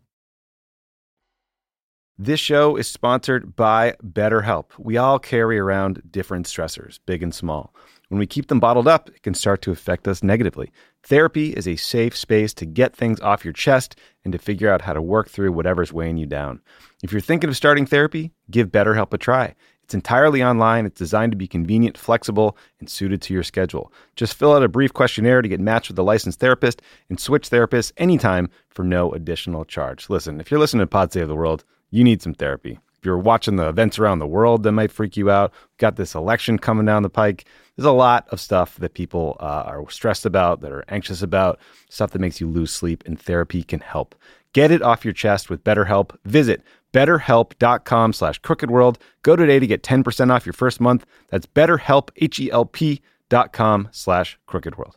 [2.20, 4.66] This show is sponsored by BetterHelp.
[4.78, 7.74] We all carry around different stressors, big and small.
[8.14, 10.72] When we keep them bottled up, it can start to affect us negatively.
[11.02, 14.84] Therapy is a safe space to get things off your chest and to figure out
[14.84, 16.62] how to work through whatever's weighing you down.
[17.02, 19.56] If you're thinking of starting therapy, give BetterHelp a try.
[19.82, 20.86] It's entirely online.
[20.86, 23.92] It's designed to be convenient, flexible, and suited to your schedule.
[24.16, 27.50] Just fill out a brief questionnaire to get matched with a licensed therapist and switch
[27.50, 30.08] therapists anytime for no additional charge.
[30.08, 32.78] Listen, if you're listening to Pod Save the World, you need some therapy.
[33.06, 36.16] You're watching the events around the world that might freak you out, We've got this
[36.16, 37.46] election coming down the pike.
[37.76, 41.60] There's a lot of stuff that people uh, are stressed about, that are anxious about,
[41.90, 44.16] stuff that makes you lose sleep, and therapy can help.
[44.54, 46.16] Get it off your chest with BetterHelp.
[46.26, 46.62] Visit
[46.94, 48.98] betterhelp.com slash crookedworld.
[49.24, 51.06] Go today to get 10% off your first month.
[51.30, 54.94] That's betterhelp, H-E-L-P dot com slash crookedworld.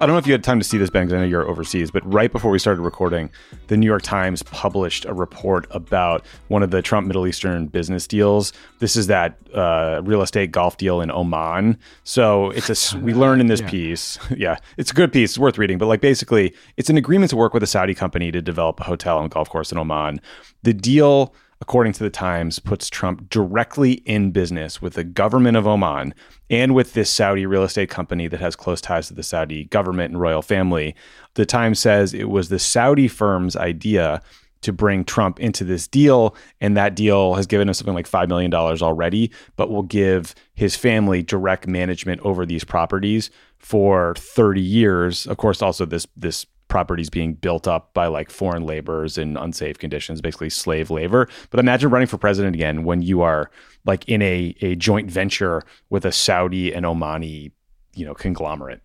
[0.00, 1.48] I don't know if you had time to see this, Ben, because I know you're
[1.48, 3.30] overseas, but right before we started recording,
[3.66, 8.06] the New York Times published a report about one of the Trump Middle Eastern business
[8.06, 8.52] deals.
[8.78, 11.78] This is that uh, real estate golf deal in Oman.
[12.04, 13.70] So it's a we learn in this yeah.
[13.70, 15.78] piece, yeah, it's a good piece, it's worth reading.
[15.78, 18.84] But like basically, it's an agreement to work with a Saudi company to develop a
[18.84, 20.20] hotel and golf course in Oman.
[20.62, 25.66] The deal according to the Times, puts Trump directly in business with the government of
[25.66, 26.14] Oman
[26.50, 30.12] and with this Saudi real estate company that has close ties to the Saudi government
[30.12, 30.94] and royal family.
[31.34, 34.22] The Times says it was the Saudi firm's idea
[34.60, 36.34] to bring Trump into this deal.
[36.60, 40.76] And that deal has given him something like $5 million already, but will give his
[40.76, 45.26] family direct management over these properties for 30 years.
[45.26, 49.78] Of course, also this, this properties being built up by like foreign laborers in unsafe
[49.78, 51.28] conditions, basically slave labor.
[51.50, 53.50] But imagine running for president again when you are
[53.84, 57.52] like in a, a joint venture with a Saudi and Omani,
[57.94, 58.82] you know, conglomerate.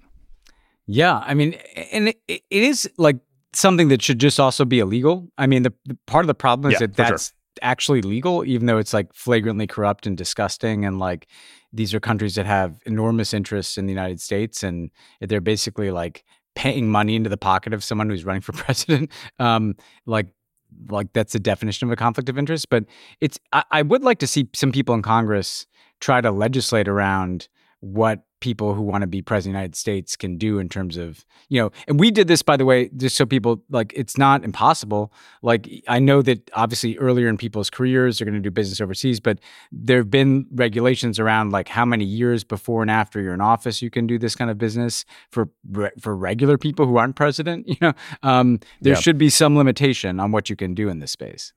[0.87, 1.23] Yeah.
[1.25, 1.53] I mean,
[1.91, 3.17] and it, it is like
[3.53, 5.29] something that should just also be illegal.
[5.37, 7.35] I mean, the, the part of the problem is yeah, that that's sure.
[7.61, 10.85] actually legal, even though it's like flagrantly corrupt and disgusting.
[10.85, 11.27] And like,
[11.71, 16.23] these are countries that have enormous interests in the United States, and they're basically like
[16.55, 19.11] paying money into the pocket of someone who's running for president.
[19.39, 20.27] Um, like
[20.89, 22.69] like that's the definition of a conflict of interest.
[22.69, 22.85] But
[23.21, 25.65] it's I, I would like to see some people in Congress
[25.99, 27.47] try to legislate around
[27.83, 30.95] what people who want to be president of the United States can do in terms
[30.95, 34.17] of, you know, and we did this by the way, just so people like it's
[34.17, 35.11] not impossible.
[35.41, 39.19] Like I know that obviously earlier in people's careers they're going to do business overseas,
[39.19, 39.39] but
[39.73, 43.81] there have been regulations around like how many years before and after you're in office
[43.81, 45.49] you can do this kind of business for
[45.99, 47.67] for regular people who aren't president.
[47.73, 51.11] You know, um, there should be some limitation on what you can do in this
[51.11, 51.53] space.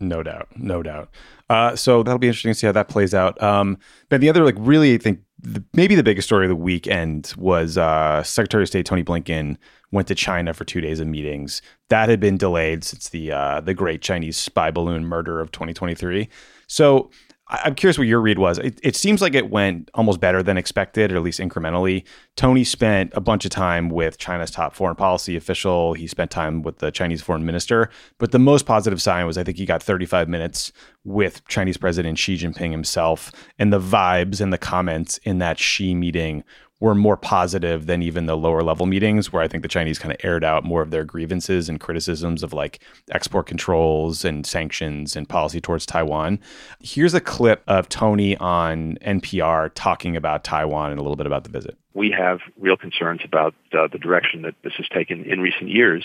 [0.00, 1.08] No doubt, no doubt.
[1.48, 3.40] Uh, so that'll be interesting to see how that plays out.
[3.42, 6.56] Um, but the other, like, really, I think the, maybe the biggest story of the
[6.56, 9.56] weekend was uh, Secretary of State Tony Blinken
[9.92, 11.62] went to China for two days of meetings.
[11.88, 16.28] That had been delayed since the uh, the great Chinese spy balloon murder of 2023.
[16.66, 17.10] So
[17.48, 18.58] I'm curious what your read was.
[18.58, 22.02] It, it, seems like it went almost better than expected, or at least incrementally.
[22.34, 25.94] Tony spent a bunch of time with China's top foreign policy official.
[25.94, 27.88] He spent time with the Chinese foreign minister.
[28.18, 30.72] But the most positive sign was I think he got 35 minutes
[31.04, 33.30] with Chinese President Xi Jinping himself.
[33.60, 36.42] And the vibes and the comments in that Xi meeting
[36.78, 40.12] were more positive than even the lower level meetings where I think the Chinese kind
[40.12, 45.16] of aired out more of their grievances and criticisms of like export controls and sanctions
[45.16, 46.38] and policy towards Taiwan.
[46.80, 51.44] Here's a clip of Tony on NPR talking about Taiwan and a little bit about
[51.44, 51.78] the visit.
[51.94, 56.04] We have real concerns about uh, the direction that this has taken in recent years,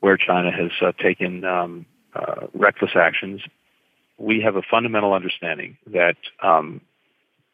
[0.00, 3.42] where China has uh, taken um, uh, reckless actions.
[4.18, 6.80] We have a fundamental understanding that um,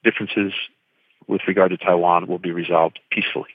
[0.04, 0.54] differences
[1.26, 3.50] with regard to Taiwan will be resolved peacefully.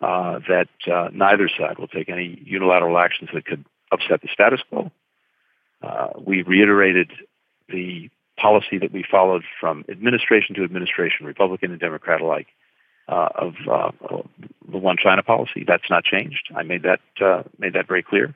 [0.00, 4.60] Uh, that uh, neither side will take any unilateral actions that could upset the status
[4.68, 4.90] quo.
[5.82, 7.10] Uh, we reiterated
[7.68, 12.48] the policy that we followed from administration to administration, Republican and Democrat alike,
[13.08, 13.90] uh, of uh,
[14.70, 15.64] the One China policy.
[15.66, 16.50] That's not changed.
[16.54, 18.34] I made that uh, made that very clear.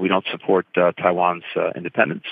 [0.00, 1.44] we don't support Taiwan's
[1.76, 2.26] independence,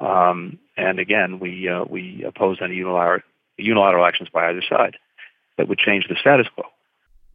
[0.00, 3.20] um, and again, we we oppose any unilateral
[3.58, 4.96] unilateral actions by either side
[5.56, 6.64] that would change the status quo.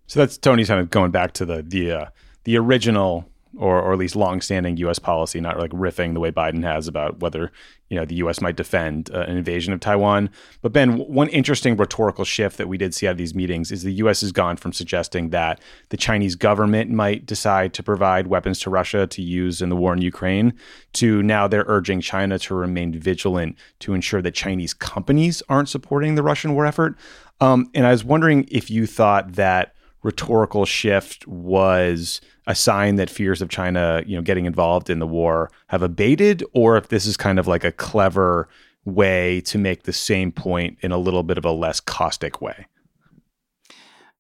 [0.08, 2.06] So that's Tony kind of going back to the the uh,
[2.44, 5.00] the original or or at least longstanding U.S.
[5.00, 7.52] policy, not like riffing the way Biden has about whether
[7.90, 8.42] you know the U.S.
[8.42, 10.30] might defend uh, an invasion of Taiwan.
[10.62, 13.84] But Ben, one interesting rhetorical shift that we did see out of these meetings is
[13.84, 14.22] the U.S.
[14.22, 15.60] has gone from suggesting that
[15.90, 19.94] the Chinese government might decide to provide weapons to Russia to use in the war
[19.94, 20.54] in Ukraine,
[20.94, 26.16] to now they're urging China to remain vigilant to ensure that Chinese companies aren't supporting
[26.16, 26.96] the Russian war effort.
[27.42, 33.10] Um, and I was wondering if you thought that rhetorical shift was a sign that
[33.10, 37.06] fears of China, you know, getting involved in the war have abated, or if this
[37.06, 38.48] is kind of like a clever
[38.86, 42.66] way to make the same point in a little bit of a less caustic way.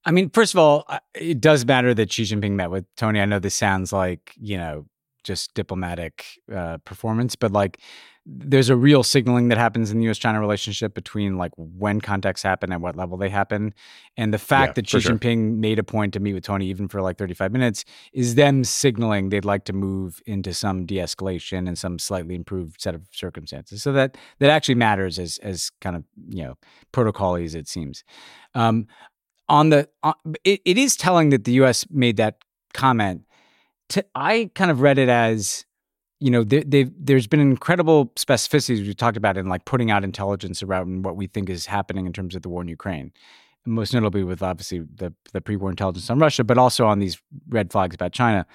[0.05, 3.19] I mean, first of all, it does matter that Xi Jinping met with Tony.
[3.19, 4.85] I know this sounds like, you know,
[5.23, 7.79] just diplomatic uh, performance, but like
[8.31, 12.43] there's a real signaling that happens in the US China relationship between like when contacts
[12.43, 13.73] happen and what level they happen.
[14.17, 15.57] And the fact yeah, that Xi Jinping sure.
[15.57, 19.29] made a point to meet with Tony even for like 35 minutes is them signaling
[19.29, 23.81] they'd like to move into some de-escalation and some slightly improved set of circumstances.
[23.81, 26.57] So that that actually matters as as kind of, you know,
[26.91, 28.03] protocol as it seems.
[28.53, 28.87] Um,
[29.47, 30.13] on the on,
[30.43, 32.37] it, it is telling that the US made that
[32.73, 33.23] comment.
[33.89, 35.65] To, I kind of read it as
[36.19, 40.61] you know, they, there's been incredible specificities we talked about in like putting out intelligence
[40.61, 43.13] around what we think is happening in terms of the war in Ukraine.
[43.65, 47.71] Most notably with obviously the the pre-war intelligence on Russia, but also on these red
[47.71, 48.45] flags about China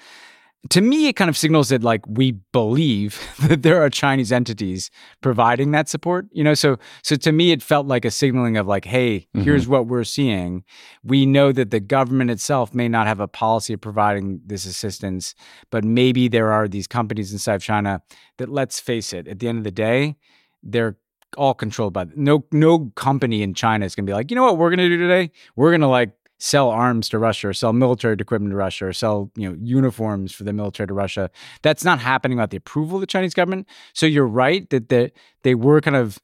[0.69, 4.89] to me, it kind of signals that like we believe that there are Chinese entities
[5.21, 6.27] providing that support.
[6.31, 9.41] You know, so so to me, it felt like a signaling of like, hey, mm-hmm.
[9.41, 10.63] here's what we're seeing.
[11.03, 15.35] We know that the government itself may not have a policy of providing this assistance,
[15.69, 18.01] but maybe there are these companies inside of China
[18.37, 20.15] that, let's face it, at the end of the day,
[20.63, 20.97] they're
[21.37, 24.43] all controlled by no no company in China is going to be like, you know
[24.43, 25.31] what, we're going to do today?
[25.55, 26.11] We're going to like
[26.45, 30.31] sell arms to Russia or sell military equipment to Russia or sell, you know, uniforms
[30.31, 31.31] for the military to Russia.
[31.63, 33.67] That's not happening without the approval of the Chinese government.
[33.93, 36.19] So you're right that the, they were kind of,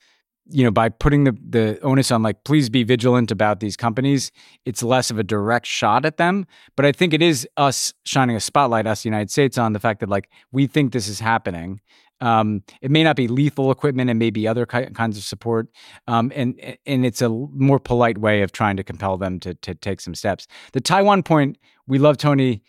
[0.45, 4.31] you know, by putting the, the onus on like, please be vigilant about these companies,
[4.63, 6.45] it's less of a direct shot at them.
[6.75, 9.79] But I think it is us shining a spotlight, us the United States, on the
[9.79, 11.81] fact that like we think this is happening.
[12.21, 15.67] Um, it may not be lethal equipment, and maybe other ki- kinds of support,
[16.07, 19.75] um, and and it's a more polite way of trying to compel them to to
[19.75, 20.47] take some steps.
[20.73, 21.57] The Taiwan point,
[21.87, 22.61] we love Tony,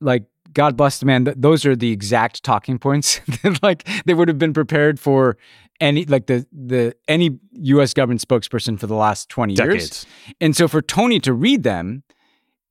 [0.00, 1.24] like God bless the man.
[1.24, 5.36] Th- those are the exact talking points that like they would have been prepared for
[5.80, 7.94] any like the the any U.S.
[7.94, 9.82] government spokesperson for the last twenty Decades.
[9.82, 10.06] years.
[10.40, 12.02] And so for Tony to read them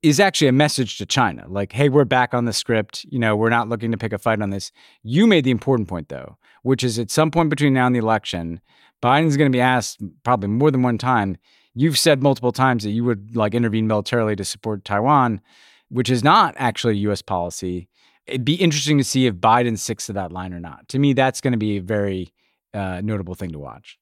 [0.02, 3.06] is actually a message to China like, hey, we're back on the script.
[3.10, 4.72] You know, we're not looking to pick a fight on this.
[5.04, 8.00] You made the important point, though, which is at some point between now and the
[8.00, 8.62] election,
[9.02, 11.38] Biden's going to be asked probably more than one time.
[11.74, 15.42] You've said multiple times that you would like intervene militarily to support Taiwan,
[15.90, 17.22] which is not actually U.S.
[17.22, 17.90] policy.
[18.26, 20.88] It'd be interesting to see if Biden sticks to that line or not.
[20.90, 22.34] To me, that's going to be a very
[22.74, 23.98] uh, notable thing to watch.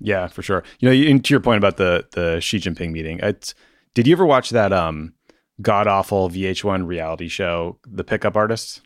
[0.00, 0.62] Yeah, for sure.
[0.78, 3.18] You know, and to your point about the the Xi Jinping meeting,
[3.94, 5.14] did you ever watch that um
[5.60, 8.80] god awful VH1 reality show, The Pickup Artists?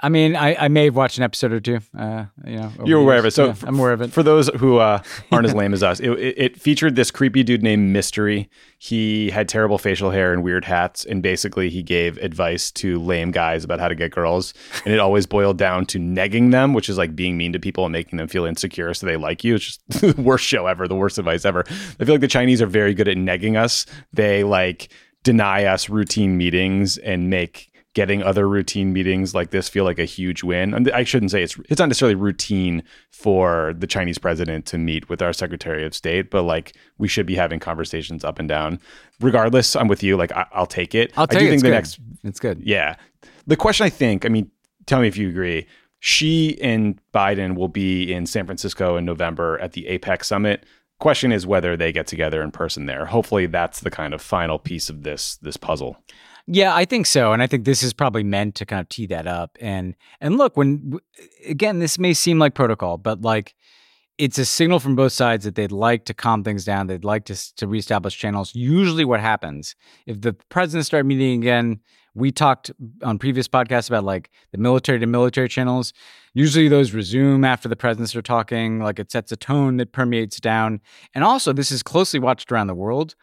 [0.00, 1.80] I mean, I, I may have watched an episode or two.
[1.96, 3.32] Uh, you know, you're aware of it.
[3.32, 4.12] So yeah, I'm aware of it.
[4.12, 5.02] For those who uh,
[5.32, 8.48] aren't as lame as us, it, it, it, featured this creepy dude named Mystery.
[8.78, 13.32] He had terrible facial hair and weird hats, and basically he gave advice to lame
[13.32, 14.54] guys about how to get girls.
[14.84, 17.84] And it always boiled down to negging them, which is like being mean to people
[17.84, 19.56] and making them feel insecure so they like you.
[19.56, 21.64] It's just the worst show ever, the worst advice ever.
[21.98, 23.84] I feel like the Chinese are very good at negging us.
[24.12, 24.90] They like
[25.28, 30.06] deny us routine meetings and make getting other routine meetings like this feel like a
[30.06, 30.72] huge win.
[30.72, 35.10] And I shouldn't say it's it's not necessarily routine for the Chinese president to meet
[35.10, 38.80] with our Secretary of State, but like we should be having conversations up and down.
[39.20, 40.16] Regardless, I'm with you.
[40.16, 41.12] Like I, will take it.
[41.18, 41.74] I'll take I do think the good.
[41.74, 42.00] next.
[42.24, 42.62] It's good.
[42.64, 42.96] Yeah.
[43.46, 44.24] The question I think.
[44.24, 44.50] I mean,
[44.86, 45.66] tell me if you agree.
[46.00, 50.64] Xi and Biden will be in San Francisco in November at the APEC summit
[50.98, 53.06] question is whether they get together in person there.
[53.06, 55.96] Hopefully, that's the kind of final piece of this this puzzle.
[56.50, 59.06] Yeah, I think so, and I think this is probably meant to kind of tee
[59.06, 59.56] that up.
[59.60, 60.98] And and look, when
[61.46, 63.54] again, this may seem like protocol, but like
[64.16, 66.86] it's a signal from both sides that they'd like to calm things down.
[66.86, 68.54] They'd like to to reestablish channels.
[68.54, 71.80] Usually, what happens if the presidents start meeting again?
[72.14, 72.72] We talked
[73.04, 75.92] on previous podcasts about like the military to military channels.
[76.38, 80.38] Usually those resume after the presidents are talking, like it sets a tone that permeates
[80.38, 80.80] down.
[81.12, 83.16] And also, this is closely watched around the world.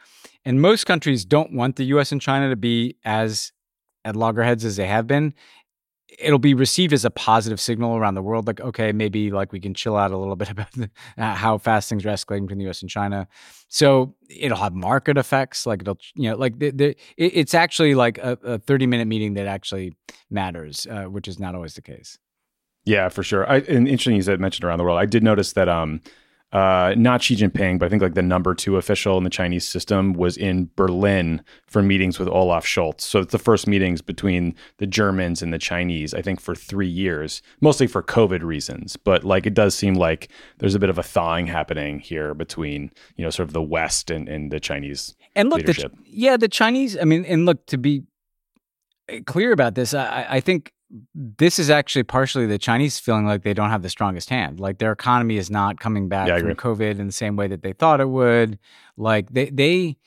[0.43, 3.53] And most countries don't want the US and China to be as
[4.03, 5.33] at loggerheads as they have been.
[6.19, 9.59] it'll be received as a positive signal around the world like okay maybe like we
[9.59, 12.59] can chill out a little bit about the, uh, how fast things are escalating between
[12.59, 13.27] the us and china
[13.67, 18.17] so it'll have market effects like it'll you know like the, the, it's actually like
[18.19, 19.93] a, a 30 minute meeting that actually
[20.29, 22.17] matters uh, which is not always the case
[22.85, 25.53] yeah for sure I, and interesting you said mentioned around the world i did notice
[25.53, 26.01] that um
[26.55, 29.67] uh, not Xi Jinping, but I think like the number two official in the Chinese
[29.67, 33.01] system was in Berlin for meetings with Olaf Scholz.
[33.01, 36.87] So it's the first meetings between the Germans and the Chinese, I think, for three
[36.87, 38.95] years, mostly for COVID reasons.
[38.95, 40.29] But like it does seem like
[40.59, 44.09] there's a bit of a thawing happening here between, you know, sort of the West
[44.09, 45.13] and, and the Chinese.
[45.35, 45.91] And look, leadership.
[45.91, 48.03] the, yeah, the Chinese, I mean, and look, to be
[49.25, 50.71] clear about this, I, I think
[51.13, 54.59] this is actually partially the Chinese feeling like they don't have the strongest hand.
[54.59, 56.55] Like their economy is not coming back Yeah, from agree.
[56.55, 58.59] COVID in the same way that they thought it would.
[58.97, 59.97] Like they they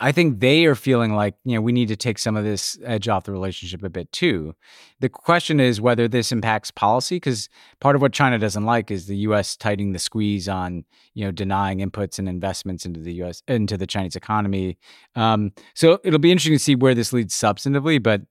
[0.00, 2.78] I think they are feeling like, you know, we need to take some of this
[2.84, 4.54] edge off the relationship a bit too.
[5.00, 7.48] The question is whether this impacts policy because
[7.80, 10.84] part of what China doesn't like is the US tightening the squeeze on,
[11.14, 14.78] you know, denying inputs and investments into the US into the Chinese economy.
[15.16, 18.22] Um, so it'll be interesting to see where this leads substantively, but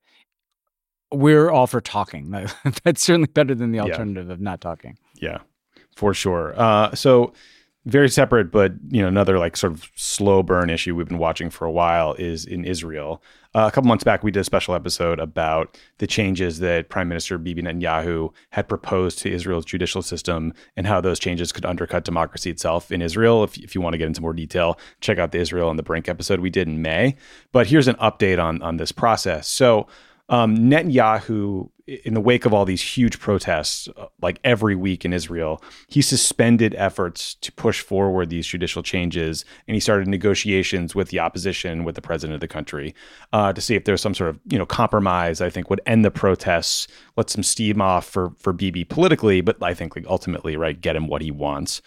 [1.11, 2.29] we're all for talking.
[2.83, 3.83] That's certainly better than the Yeah.
[3.83, 4.97] alternative of not talking.
[5.15, 5.39] Yeah,
[5.95, 6.53] for sure.
[6.59, 7.33] Uh, so
[7.85, 11.49] very separate, but you know, another like sort of slow burn issue we've been watching
[11.49, 13.23] for a while is in Israel.
[13.55, 17.07] Uh, a couple months back, we did a special episode about the changes that Prime
[17.07, 22.03] Minister Bibi Netanyahu had proposed to Israel's judicial system and how those changes could undercut
[22.03, 23.45] democracy itself in Israel.
[23.45, 25.81] If, if you want to get into more detail, check out the Israel on the
[25.83, 27.15] Brink episode we did in May.
[27.53, 29.47] But here's an update on on this process.
[29.47, 29.87] So
[30.29, 35.13] um, Netanyahu, in the wake of all these huge protests, uh, like every week in
[35.13, 41.09] Israel, he suspended efforts to push forward these judicial changes, and he started negotiations with
[41.09, 42.93] the opposition, with the president of the country,
[43.31, 45.39] uh, to see if there's some sort of you know compromise.
[45.39, 49.61] I think would end the protests, let some steam off for for Bibi politically, but
[49.63, 51.81] I think like ultimately, right, get him what he wants.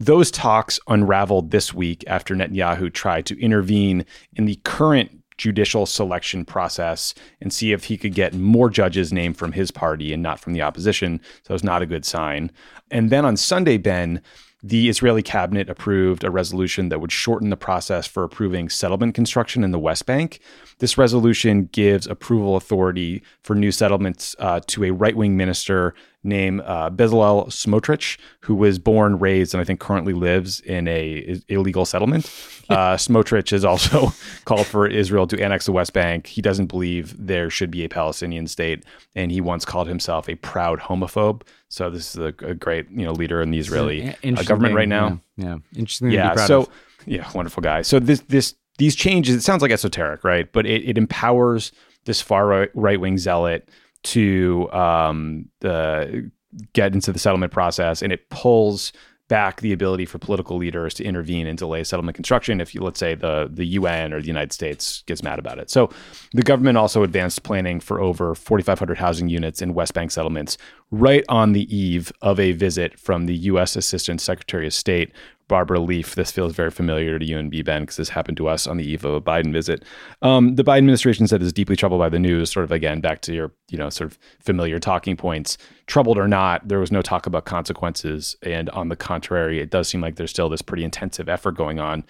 [0.00, 6.44] Those talks unraveled this week after Netanyahu tried to intervene in the current judicial selection
[6.44, 10.40] process and see if he could get more judges named from his party and not
[10.40, 11.20] from the opposition.
[11.46, 12.50] So it's not a good sign.
[12.90, 14.22] And then on Sunday, Ben,
[14.62, 19.64] the Israeli cabinet approved a resolution that would shorten the process for approving settlement construction
[19.64, 20.38] in the West Bank.
[20.78, 26.60] This resolution gives approval authority for new settlements uh, to a right wing minister named
[26.64, 31.42] uh, Bezalel Smotrich, who was born, raised, and I think currently lives in a i-
[31.48, 32.30] illegal settlement.
[32.70, 34.12] Uh, Smotrich has also
[34.46, 36.26] called for Israel to annex the West Bank.
[36.28, 40.36] He doesn't believe there should be a Palestinian state, and he once called himself a
[40.36, 41.42] proud homophobe.
[41.68, 44.88] So this is a, a great, you know, leader in the Israeli uh, government right
[44.88, 45.56] now Yeah, yeah.
[45.76, 46.06] interesting.
[46.06, 46.68] to be yeah proud so of.
[47.04, 50.88] yeah wonderful guy so this this these changes it sounds like esoteric right but it,
[50.88, 51.72] it empowers
[52.06, 53.68] this far right wing zealot
[54.02, 56.30] to um the
[56.72, 58.92] get into the settlement process and it pulls
[59.28, 62.98] back the ability for political leaders to intervene and delay settlement construction if you let's
[62.98, 65.70] say the the UN or the United States gets mad about it.
[65.70, 65.88] So
[66.34, 70.58] the government also advanced planning for over 4500 housing units in West Bank settlements
[70.90, 75.12] right on the eve of a visit from the US Assistant Secretary of State
[75.52, 76.14] Barbara Leaf.
[76.14, 78.78] This feels very familiar to you and B, Ben, because this happened to us on
[78.78, 79.84] the eve of a Biden visit.
[80.22, 82.50] Um, the Biden administration said is deeply troubled by the news.
[82.50, 85.58] Sort of again back to your you know sort of familiar talking points.
[85.86, 89.88] Troubled or not, there was no talk about consequences, and on the contrary, it does
[89.88, 92.02] seem like there's still this pretty intensive effort going on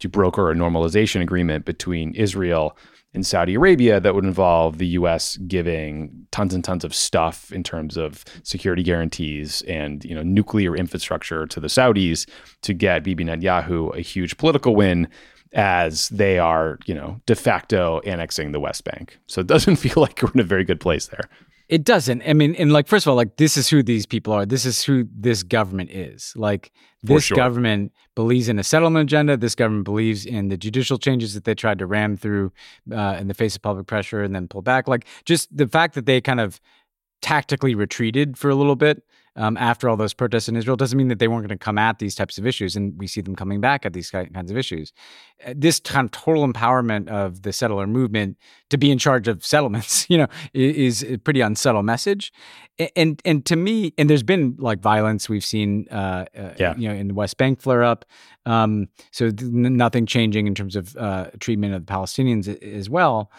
[0.00, 2.76] to broker a normalization agreement between Israel
[3.12, 7.62] and Saudi Arabia that would involve the US giving tons and tons of stuff in
[7.62, 12.28] terms of security guarantees and you know nuclear infrastructure to the Saudis
[12.62, 15.08] to get Bibi Netanyahu a huge political win
[15.52, 19.18] as they are, you know, de facto annexing the West Bank.
[19.26, 21.28] So it doesn't feel like we're in a very good place there.
[21.70, 22.22] It doesn't.
[22.26, 24.44] I mean, and like, first of all, like, this is who these people are.
[24.44, 26.32] This is who this government is.
[26.34, 26.72] Like,
[27.04, 27.36] this sure.
[27.36, 29.36] government believes in a settlement agenda.
[29.36, 32.50] This government believes in the judicial changes that they tried to ram through
[32.92, 34.88] uh, in the face of public pressure and then pull back.
[34.88, 36.60] Like, just the fact that they kind of
[37.22, 39.04] tactically retreated for a little bit
[39.36, 41.78] um, after all those protests in Israel doesn't mean that they weren't going to come
[41.78, 42.76] at these types of issues.
[42.76, 44.92] And we see them coming back at these kinds of issues.
[45.46, 48.36] Uh, This kind of total empowerment of the settler movement
[48.70, 52.32] to be in charge of settlements, you know, is a pretty unsubtle message.
[52.96, 56.74] And and to me, and there's been like violence we've seen, uh, uh, Yeah.
[56.76, 58.04] you know, in the West Bank flare up.
[58.46, 63.30] Um, so th- nothing changing in terms of uh, treatment of the Palestinians as well.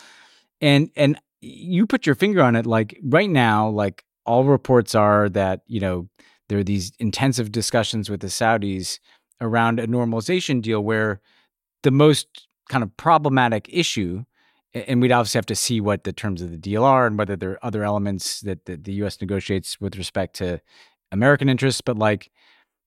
[0.62, 2.66] And and you put your finger on it.
[2.68, 6.08] Like right now, like all reports are that you know
[6.50, 9.00] there are these intensive discussions with the Saudis
[9.40, 11.22] around a normalization deal where
[11.84, 14.24] the most kind of problematic issue
[14.74, 17.36] and we'd obviously have to see what the terms of the deal are and whether
[17.36, 19.20] there are other elements that, that the U.S.
[19.20, 20.62] negotiates with respect to
[21.12, 21.82] American interests.
[21.82, 22.32] But like,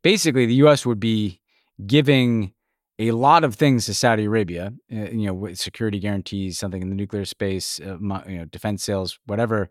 [0.02, 0.86] basically, the U.S.
[0.86, 1.40] would be
[1.86, 2.54] giving
[2.98, 6.88] a lot of things to Saudi Arabia, uh, you know, with security guarantees, something in
[6.88, 9.70] the nuclear space, uh, you know, defense sales, whatever,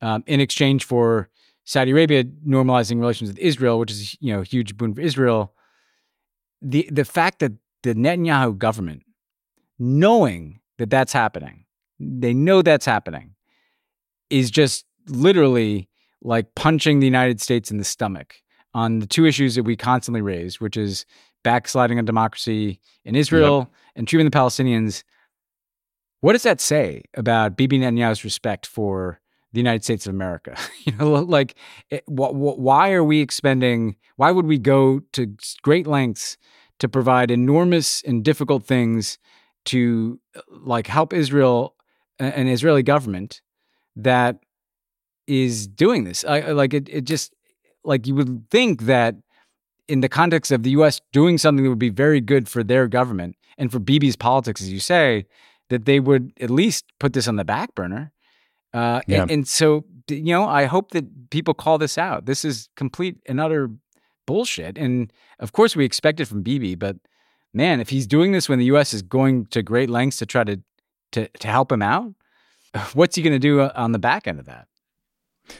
[0.00, 1.28] um, in exchange for
[1.64, 5.52] Saudi Arabia normalizing relations with Israel, which is you know a huge boon for Israel.
[6.62, 9.02] The the fact that the Netanyahu government,
[9.78, 11.66] knowing that that's happening,
[12.00, 13.34] they know that's happening,
[14.30, 15.88] is just literally
[16.22, 18.36] like punching the United States in the stomach
[18.74, 21.06] on the two issues that we constantly raise, which is
[21.44, 23.68] backsliding on democracy in Israel yep.
[23.96, 25.04] and treating the Palestinians.
[26.20, 29.20] What does that say about Bibi Netanyahu's respect for
[29.52, 30.56] the United States of America?
[30.84, 31.54] you know, like,
[31.90, 33.96] it, wh- wh- why are we expending?
[34.16, 36.36] Why would we go to great lengths
[36.78, 39.18] to provide enormous and difficult things
[39.66, 41.74] to eh, like help Israel,
[42.18, 43.40] an Israeli government
[43.96, 44.38] that
[45.26, 46.24] is doing this?
[46.24, 47.34] I, like, it, it just
[47.84, 49.16] like you would think that
[49.88, 52.86] in the context of the US doing something that would be very good for their
[52.86, 55.26] government and for Bibi's politics, as you say,
[55.70, 58.12] that they would at least put this on the back burner.
[58.74, 59.22] Uh, yeah.
[59.22, 62.26] and, and, so, you know, I hope that people call this out.
[62.26, 63.70] This is complete and utter
[64.26, 64.76] bullshit.
[64.76, 66.96] And of course, we expect it from Bibi, but
[67.52, 68.92] man, if he's doing this when the U.S.
[68.92, 70.60] is going to great lengths to try to
[71.12, 72.12] to, to help him out,
[72.94, 74.68] what's he going to do uh, on the back end of that?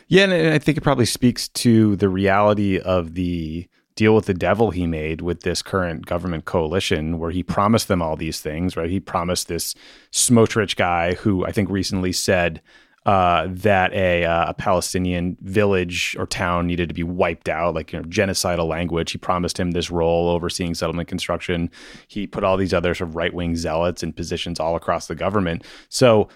[0.07, 4.35] Yeah, and I think it probably speaks to the reality of the deal with the
[4.35, 8.77] devil he made with this current government coalition, where he promised them all these things,
[8.77, 8.91] right?
[8.91, 9.75] He promised this
[10.13, 12.61] Smotrich guy who I think recently said
[13.09, 17.91] uh, that a, uh, a Palestinian village or town needed to be wiped out, like
[17.91, 19.13] you know, genocidal language.
[19.13, 21.71] He promised him this role overseeing settlement construction.
[22.09, 25.15] He put all these other sort of right wing zealots in positions all across the
[25.15, 25.65] government.
[25.89, 26.29] So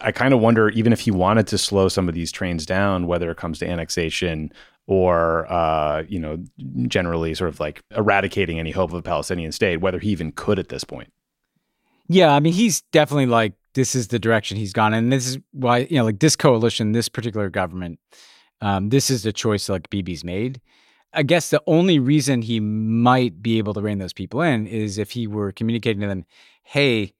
[0.00, 3.08] I kind of wonder, even if he wanted to slow some of these trains down,
[3.08, 4.52] whether it comes to annexation
[4.86, 6.38] or uh, you know
[6.86, 10.60] generally sort of like eradicating any hope of a Palestinian state, whether he even could
[10.60, 11.12] at this point.
[12.06, 15.38] Yeah, I mean, he's definitely like this is the direction he's gone, and this is
[15.52, 17.98] why you know like this coalition, this particular government,
[18.60, 20.60] um, this is the choice like Bibi's made.
[21.12, 24.98] I guess the only reason he might be able to rein those people in is
[24.98, 26.24] if he were communicating to them,
[26.62, 27.14] "Hey,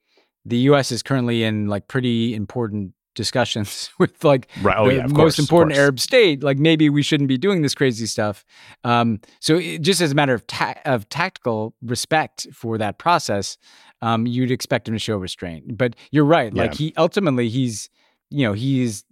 [0.45, 0.91] the U.S.
[0.91, 4.77] is currently in like pretty important discussions with like right.
[4.77, 6.43] oh, the yeah, most course, important Arab state.
[6.43, 8.45] Like maybe we shouldn't be doing this crazy stuff.
[8.83, 13.57] Um, so it, just as a matter of ta- of tactical respect for that process,
[14.01, 15.77] um, you'd expect him to show restraint.
[15.77, 16.53] But you're right.
[16.53, 16.63] Yeah.
[16.63, 17.89] Like he ultimately he's
[18.29, 19.03] you know he's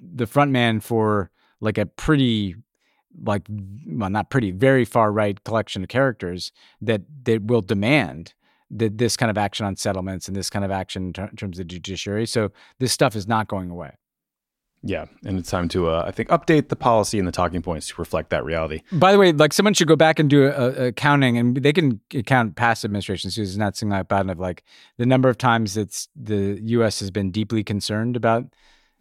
[0.00, 1.30] the front man for
[1.60, 2.56] like a pretty
[3.24, 3.42] like
[3.86, 8.34] well not pretty very far right collection of characters that that will demand
[8.70, 11.36] the, this kind of action on settlements and this kind of action in, ter- in
[11.36, 12.26] terms of the judiciary.
[12.26, 13.92] So this stuff is not going away.
[14.82, 17.88] Yeah, and it's time to, uh, I think, update the policy and the talking points
[17.88, 18.82] to reflect that reality.
[18.92, 21.72] By the way, like someone should go back and do a, a counting, and they
[21.72, 23.34] can count past administrations.
[23.34, 24.38] So it's not something like bad enough.
[24.38, 24.62] Like
[24.96, 27.00] the number of times that the U.S.
[27.00, 28.44] has been deeply concerned about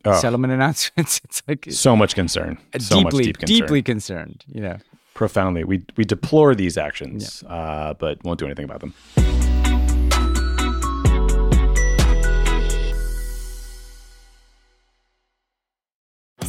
[0.03, 0.19] oh.
[0.19, 1.21] settlement announcements.
[1.23, 3.55] It's like so much concern, so deeply, much deep concern.
[3.57, 4.45] deeply concerned.
[4.47, 4.77] You know,
[5.13, 5.63] profoundly.
[5.63, 7.53] We we deplore these actions, yeah.
[7.53, 8.93] uh, but won't do anything about them.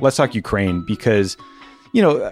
[0.00, 1.36] Let's talk Ukraine because,
[1.92, 2.30] you know,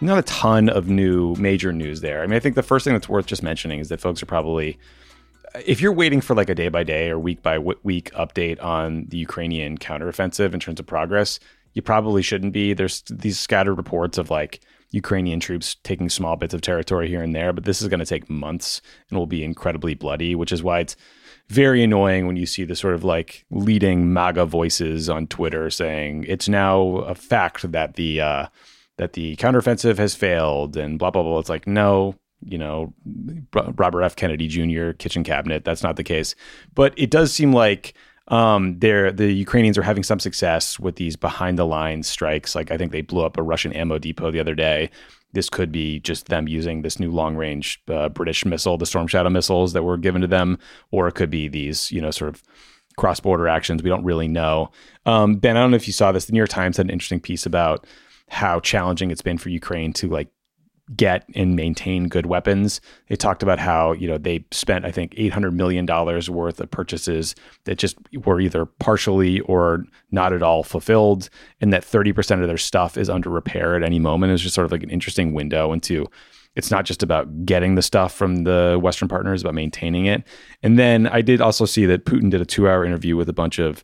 [0.00, 2.22] not a ton of new major news there.
[2.22, 4.26] I mean, I think the first thing that's worth just mentioning is that folks are
[4.26, 4.78] probably,
[5.66, 9.06] if you're waiting for like a day by day or week by week update on
[9.08, 11.38] the Ukrainian counteroffensive in terms of progress,
[11.74, 12.72] you probably shouldn't be.
[12.72, 17.34] There's these scattered reports of like Ukrainian troops taking small bits of territory here and
[17.34, 20.62] there, but this is going to take months and will be incredibly bloody, which is
[20.62, 20.96] why it's
[21.52, 26.24] very annoying when you see the sort of like leading MAGA voices on Twitter saying
[26.26, 28.46] it's now a fact that the uh,
[28.96, 31.38] that the counteroffensive has failed and blah blah blah.
[31.38, 32.94] It's like no, you know,
[33.52, 34.16] Robert F.
[34.16, 34.92] Kennedy Jr.
[34.92, 35.64] kitchen cabinet.
[35.64, 36.34] That's not the case,
[36.74, 37.94] but it does seem like
[38.28, 42.54] um, they're the Ukrainians are having some success with these behind the lines strikes.
[42.54, 44.90] Like I think they blew up a Russian ammo depot the other day.
[45.32, 49.06] This could be just them using this new long range uh, British missile, the Storm
[49.06, 50.58] Shadow missiles that were given to them,
[50.90, 52.42] or it could be these, you know, sort of
[52.96, 53.82] cross border actions.
[53.82, 54.70] We don't really know.
[55.06, 56.26] Um, ben, I don't know if you saw this.
[56.26, 57.86] The New York Times had an interesting piece about
[58.28, 60.28] how challenging it's been for Ukraine to like
[60.96, 62.80] get and maintain good weapons.
[63.08, 67.34] They talked about how, you know, they spent, I think, $800 million worth of purchases
[67.64, 71.28] that just were either partially or not at all fulfilled,
[71.60, 74.32] and that 30% of their stuff is under repair at any moment.
[74.32, 76.08] It's just sort of like an interesting window into
[76.54, 80.22] it's not just about getting the stuff from the Western partners, about maintaining it.
[80.62, 83.32] And then I did also see that Putin did a two hour interview with a
[83.32, 83.82] bunch of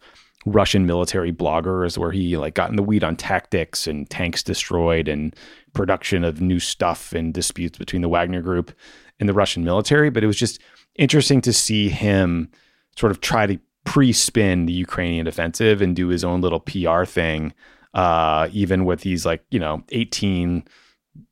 [0.49, 5.09] Russian military bloggers where he like got in the weed on tactics and tanks destroyed
[5.09, 5.35] and
[5.73, 8.73] production of new stuff and disputes between the Wagner group
[9.21, 10.11] and the Russian military.
[10.11, 10.61] But it was just
[10.97, 12.51] interesting to see him
[12.97, 17.55] sort of try to pre-spin the Ukrainian offensive and do his own little PR thing,
[17.95, 20.65] uh, even with these like, you know, 18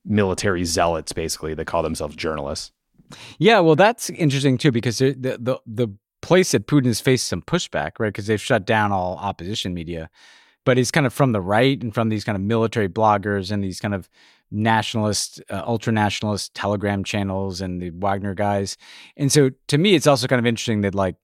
[0.04, 2.72] military zealots basically that call themselves journalists.
[3.38, 5.88] Yeah, well, that's interesting too because the the the
[6.26, 8.08] place that Putin has faced some pushback, right?
[8.08, 10.10] Because they've shut down all opposition media,
[10.64, 13.62] but he's kind of from the right and from these kind of military bloggers and
[13.62, 14.08] these kind of
[14.50, 18.76] nationalist, uh, ultra nationalist Telegram channels and the Wagner guys.
[19.16, 21.14] And so to me, it's also kind of interesting that like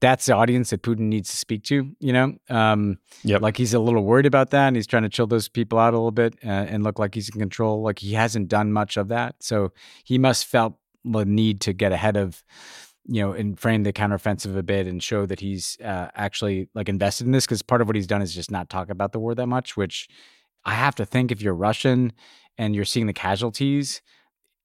[0.00, 2.34] that's the audience that Putin needs to speak to, you know?
[2.48, 3.40] Um, yep.
[3.40, 5.94] Like he's a little worried about that and he's trying to chill those people out
[5.94, 7.82] a little bit uh, and look like he's in control.
[7.82, 9.36] Like he hasn't done much of that.
[9.40, 9.72] So
[10.04, 12.44] he must felt the need to get ahead of
[13.08, 16.88] you know, and frame the counteroffensive a bit and show that he's uh, actually like
[16.88, 17.46] invested in this.
[17.46, 19.76] Because part of what he's done is just not talk about the war that much.
[19.76, 20.08] Which
[20.64, 22.12] I have to think if you're Russian
[22.58, 24.02] and you're seeing the casualties,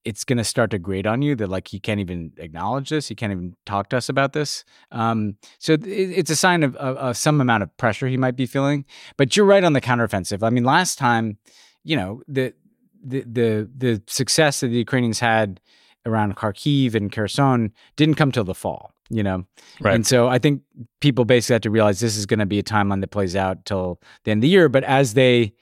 [0.04, 3.08] it's going to start to grate on you that like he can't even acknowledge this.
[3.08, 4.66] He can't even talk to us about this.
[4.92, 8.36] Um, so it, it's a sign of, of, of some amount of pressure he might
[8.36, 8.84] be feeling.
[9.16, 10.44] But you're right on the counteroffensive.
[10.44, 11.38] I mean, last time,
[11.84, 12.54] you know, the
[13.02, 15.62] the the the success that the Ukrainians had
[16.06, 19.46] around Kharkiv and Kherson didn't come till the fall, you know?
[19.82, 19.96] Right.
[19.96, 20.62] And so I think
[21.02, 23.66] people basically have to realize this is going to be a timeline that plays out
[23.66, 24.70] till the end of the year.
[24.70, 25.54] But as they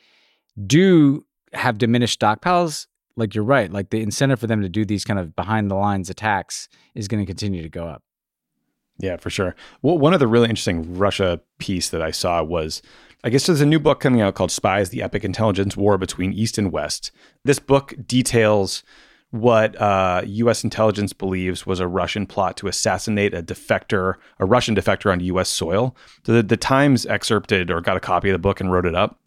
[0.65, 5.05] do have diminished stockpiles, like you're right, like the incentive for them to do these
[5.05, 8.03] kind of behind the lines attacks is going to continue to go up.
[8.97, 9.55] Yeah, for sure.
[9.81, 12.81] Well, one of the really interesting Russia piece that I saw was
[13.23, 16.33] I guess there's a new book coming out called Spies The Epic Intelligence War Between
[16.33, 17.11] East and West.
[17.43, 18.83] This book details
[19.31, 20.63] what uh, U.S.
[20.63, 25.49] intelligence believes was a Russian plot to assassinate a defector, a Russian defector on U.S.
[25.49, 25.95] soil.
[26.25, 28.95] So the, the Times excerpted or got a copy of the book and wrote it
[28.95, 29.17] up.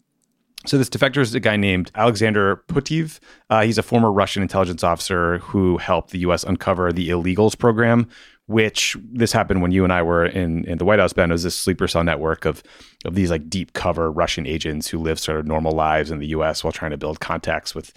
[0.67, 3.19] So this defector is a guy named Alexander Poteyev.
[3.49, 6.43] Uh, he's a former Russian intelligence officer who helped the U.S.
[6.43, 8.07] uncover the illegals program,
[8.47, 11.29] which this happened when you and I were in, in the White House, Ben.
[11.29, 12.63] It was this sleeper cell network of
[13.05, 16.27] of these like deep cover Russian agents who live sort of normal lives in the
[16.27, 16.63] U.S.
[16.63, 17.93] while trying to build contacts with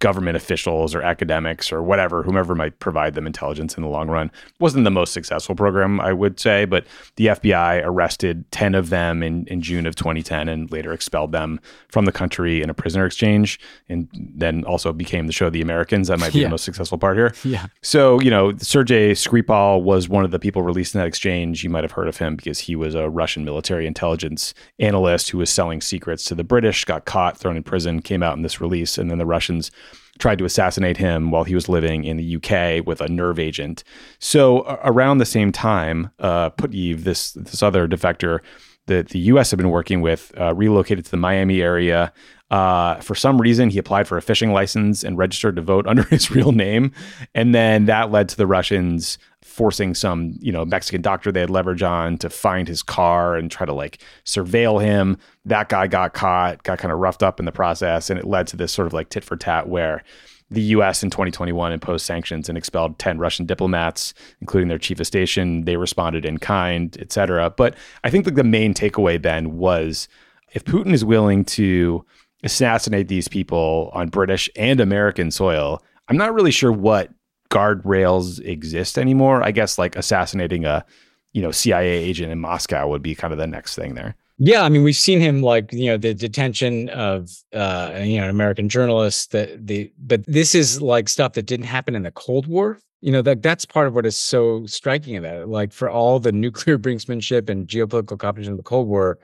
[0.00, 4.30] government officials or academics or whatever, whomever might provide them intelligence in the long run.
[4.60, 6.86] Wasn't the most successful program, I would say, but
[7.16, 11.60] the FBI arrested 10 of them in, in June of 2010 and later expelled them
[11.88, 16.08] from the country in a prisoner exchange and then also became the show The Americans.
[16.08, 16.46] That might be yeah.
[16.46, 17.34] the most successful part here.
[17.42, 17.66] Yeah.
[17.82, 21.64] So, you know, Sergei Skripal was one of the people released in that exchange.
[21.64, 25.38] You might have heard of him because he was a Russian military intelligence analyst who
[25.38, 28.60] was selling secrets to the British, got caught, thrown in prison, came out in this
[28.60, 29.72] release, and then the Russians
[30.18, 33.84] tried to assassinate him while he was living in the UK with a nerve agent.
[34.18, 38.40] So uh, around the same time, uh, this this other defector
[38.86, 39.50] that the U.S.
[39.50, 42.12] had been working with, uh, relocated to the Miami area.
[42.50, 46.02] Uh, for some reason, he applied for a fishing license and registered to vote under
[46.04, 46.92] his real name,
[47.34, 49.18] and then that led to the Russians
[49.58, 53.50] forcing some, you know, Mexican doctor they had leverage on to find his car and
[53.50, 55.18] try to like surveil him.
[55.44, 58.46] That guy got caught, got kind of roughed up in the process, and it led
[58.46, 60.04] to this sort of like tit for tat where
[60.48, 61.02] the U.S.
[61.02, 65.64] in 2021 imposed sanctions and expelled 10 Russian diplomats, including their chief of station.
[65.64, 67.50] They responded in kind, etc.
[67.50, 70.06] But I think like the main takeaway, Ben, was
[70.52, 72.06] if Putin is willing to
[72.44, 77.10] assassinate these people on British and American soil, I'm not really sure what
[77.50, 79.42] guardrails exist anymore.
[79.42, 80.84] I guess like assassinating a,
[81.32, 84.16] you know, CIA agent in Moscow would be kind of the next thing there.
[84.40, 88.24] Yeah, I mean, we've seen him like you know the detention of uh, you know
[88.24, 89.26] an American journalists.
[89.26, 92.78] That the but this is like stuff that didn't happen in the Cold War.
[93.00, 95.48] You know that that's part of what is so striking about it.
[95.48, 99.18] Like for all the nuclear brinksmanship and geopolitical competition of the Cold War,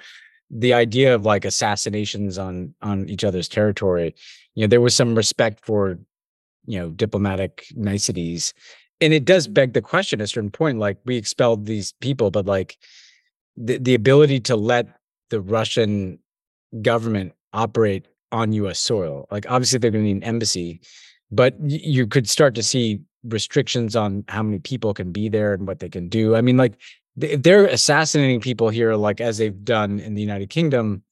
[0.51, 4.17] the idea of like assassinations on on each other's territory.
[4.57, 5.97] You know, there was some respect for
[6.67, 8.55] you know diplomatic niceties,
[9.01, 9.55] and it does mm-hmm.
[9.55, 10.79] beg the question at a certain point.
[10.79, 12.79] Like we expelled these people, but like
[13.57, 14.89] the, the ability to let
[15.31, 16.19] the Russian
[16.83, 19.27] government operate on US soil.
[19.31, 20.81] Like obviously they're going to need an embassy,
[21.31, 25.67] but you could start to see restrictions on how many people can be there and
[25.67, 26.35] what they can do.
[26.35, 26.75] I mean like
[27.17, 31.03] they're assassinating people here like as they've done in the United Kingdom,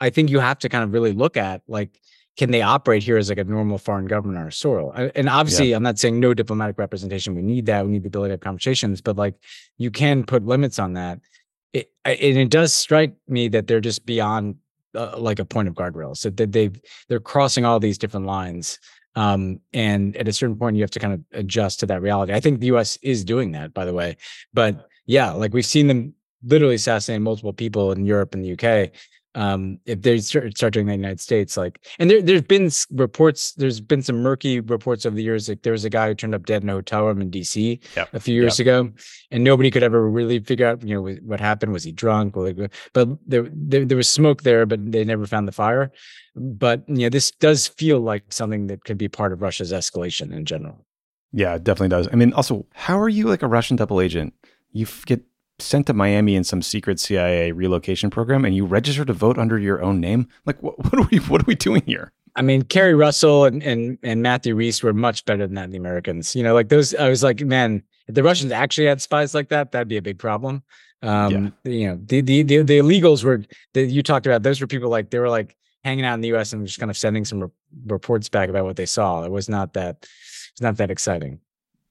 [0.00, 2.00] I think you have to kind of really look at like
[2.36, 4.92] can they operate here as like a normal foreign government on our soil?
[5.14, 5.76] And obviously, yeah.
[5.76, 7.34] I'm not saying no diplomatic representation.
[7.34, 7.84] We need that.
[7.84, 9.34] We need the ability to have conversations, but like
[9.78, 11.20] you can put limits on that.
[11.72, 14.56] It, and it does strike me that they're just beyond
[14.94, 16.16] uh, like a point of guardrail.
[16.16, 16.70] So that they
[17.08, 18.78] they're crossing all these different lines.
[19.16, 22.32] Um, and at a certain point, you have to kind of adjust to that reality.
[22.32, 22.96] I think the U.S.
[23.02, 24.16] is doing that, by the way.
[24.54, 26.14] But yeah, like we've seen them
[26.44, 28.92] literally assassinate multiple people in Europe and the UK
[29.34, 32.42] um if they start, start doing that in the united states like and there, there's
[32.42, 36.08] been reports there's been some murky reports over the years like there was a guy
[36.08, 38.12] who turned up dead in a hotel room in dc yep.
[38.12, 38.66] a few years yep.
[38.66, 38.90] ago
[39.30, 42.34] and nobody could ever really figure out you know what happened was he drunk
[42.92, 45.92] but there, there there was smoke there but they never found the fire
[46.34, 50.32] but you know this does feel like something that could be part of russia's escalation
[50.32, 50.84] in general
[51.32, 54.34] yeah it definitely does i mean also how are you like a russian double agent
[54.72, 55.22] you get
[55.60, 59.58] sent to Miami in some secret CIA relocation program and you register to vote under
[59.58, 60.28] your own name?
[60.46, 62.12] Like, what, what are we what are we doing here?
[62.36, 65.70] I mean, Keri Russell and, and and Matthew Rhys were much better than that.
[65.70, 66.94] The Americans, you know, like those.
[66.94, 70.02] I was like, man, if the Russians actually had spies like that, that'd be a
[70.02, 70.62] big problem.
[71.02, 71.72] Um, yeah.
[71.72, 73.42] you know, the, the the the illegals were
[73.74, 74.42] that you talked about.
[74.42, 76.52] Those were people like they were like hanging out in the U.S.
[76.52, 77.48] and just kind of sending some re-
[77.86, 79.24] reports back about what they saw.
[79.24, 80.06] It was not that.
[80.52, 81.40] It's not that exciting.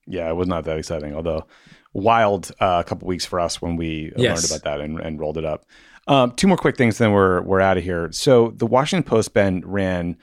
[0.06, 1.16] Yeah, it was not that exciting.
[1.16, 1.46] Although
[1.94, 4.38] wild uh, a couple weeks for us when we yes.
[4.38, 5.66] learned about that and, and rolled it up.
[6.08, 8.12] Um, two more quick things, then we're we're out of here.
[8.12, 10.18] So the Washington Post Ben ran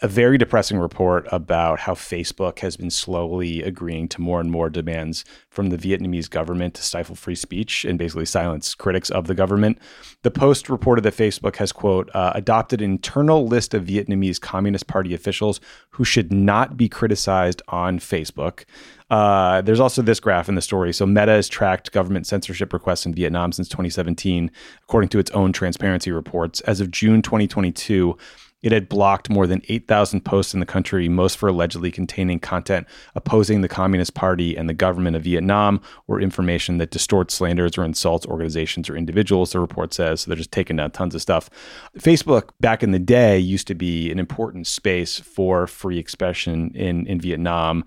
[0.00, 4.70] a very depressing report about how Facebook has been slowly agreeing to more and more
[4.70, 9.34] demands from the Vietnamese government to stifle free speech and basically silence critics of the
[9.34, 9.78] government.
[10.22, 14.86] The Post reported that Facebook has, quote, uh, adopted an internal list of Vietnamese Communist
[14.86, 15.60] Party officials
[15.90, 18.64] who should not be criticized on Facebook.
[19.12, 20.90] Uh, there's also this graph in the story.
[20.90, 24.50] So Meta has tracked government censorship requests in Vietnam since 2017,
[24.84, 26.62] according to its own transparency reports.
[26.62, 28.16] As of June 2022,
[28.62, 32.86] it had blocked more than 8,000 posts in the country, most for allegedly containing content
[33.14, 37.84] opposing the Communist Party and the government of Vietnam, or information that distorts, slanders, or
[37.84, 40.22] insults organizations or individuals, the report says.
[40.22, 41.50] So they're just taking down tons of stuff.
[41.98, 47.06] Facebook, back in the day, used to be an important space for free expression in,
[47.06, 47.84] in Vietnam.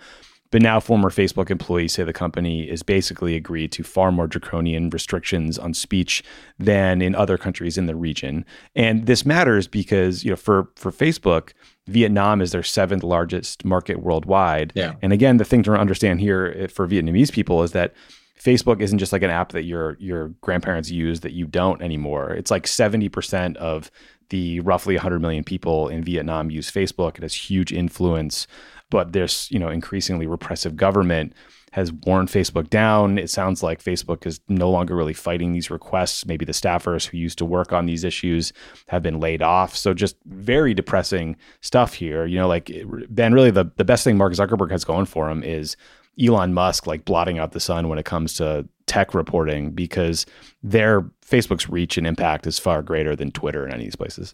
[0.56, 4.90] But now, former Facebook employees say the company is basically agreed to far more draconian
[4.90, 6.24] restrictions on speech
[6.58, 8.46] than in other countries in the region.
[8.74, 11.52] And this matters because, you know, for for Facebook,
[11.88, 14.72] Vietnam is their seventh largest market worldwide.
[14.76, 14.94] Yeah.
[15.02, 17.94] And again, the thing to understand here eh, for Vietnamese people is that
[18.42, 22.30] Facebook isn't just like an app that your your grandparents use that you don't anymore.
[22.32, 23.92] It's like 70% of
[24.30, 27.18] the roughly 100 million people in Vietnam use Facebook.
[27.18, 28.48] It has huge influence
[28.96, 31.34] but this you know increasingly repressive government
[31.74, 33.18] has worn Facebook down.
[33.18, 36.26] It sounds like Facebook is no longer really fighting these requests.
[36.26, 38.54] Maybe the staffers who used to work on these issues
[38.88, 39.76] have been laid off.
[39.76, 42.26] So just very depressing stuff here.
[42.26, 42.72] You know, like
[43.10, 45.76] Ben, really the, the best thing Mark Zuckerberg has going for him is
[46.18, 50.26] Elon Musk like blotting out the sun when it comes to tech reporting because
[50.64, 54.34] their Facebook's reach and impact is far greater than Twitter in any of these places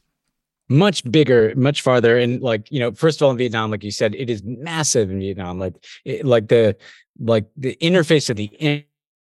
[0.72, 2.18] much bigger, much farther.
[2.18, 5.12] And like, you know, first of all, in Vietnam, like you said, it is massive
[5.12, 5.60] in Vietnam.
[5.60, 6.78] Like, it, like the,
[7.20, 8.84] like the interface of the in,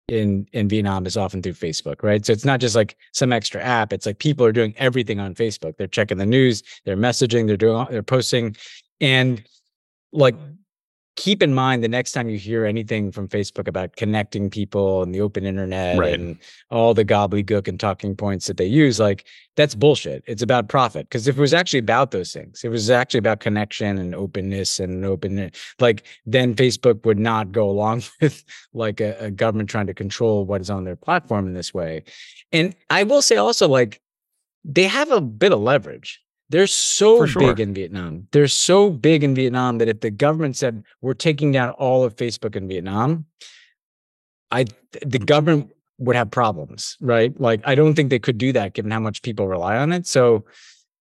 [0.08, 2.24] in in Vietnam is often through Facebook, right?
[2.24, 3.92] So it's not just like some extra app.
[3.92, 5.76] It's like people are doing everything on Facebook.
[5.76, 8.56] They're checking the news, they're messaging, they're doing, they're posting,
[9.00, 9.42] and
[10.12, 10.34] like
[11.18, 15.12] keep in mind the next time you hear anything from Facebook about connecting people and
[15.12, 16.14] the open internet right.
[16.14, 16.38] and
[16.70, 20.22] all the gobbledygook and talking points that they use, like that's bullshit.
[20.28, 21.08] It's about profit.
[21.08, 24.78] Because if it was actually about those things, it was actually about connection and openness
[24.78, 25.50] and open,
[25.80, 30.44] like then Facebook would not go along with like a, a government trying to control
[30.44, 32.04] what is on their platform in this way.
[32.52, 34.00] And I will say also, like,
[34.64, 37.42] they have a bit of leverage they're so sure.
[37.42, 38.26] big in Vietnam.
[38.32, 42.16] They're so big in Vietnam that if the government said we're taking down all of
[42.16, 43.26] Facebook in Vietnam,
[44.50, 44.64] I
[45.04, 47.38] the government would have problems, right?
[47.38, 50.06] Like I don't think they could do that given how much people rely on it.
[50.06, 50.44] So,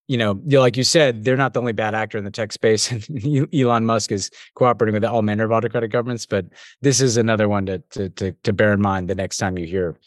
[0.07, 2.91] you know, like you said, they're not the only bad actor in the tech space.
[2.91, 6.45] And Elon Musk is cooperating with all manner of autocratic governments, but
[6.81, 9.65] this is another one to to to, to bear in mind the next time you
[9.65, 9.97] hear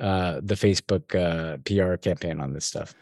[0.00, 2.94] uh, the Facebook uh, PR campaign on this stuff.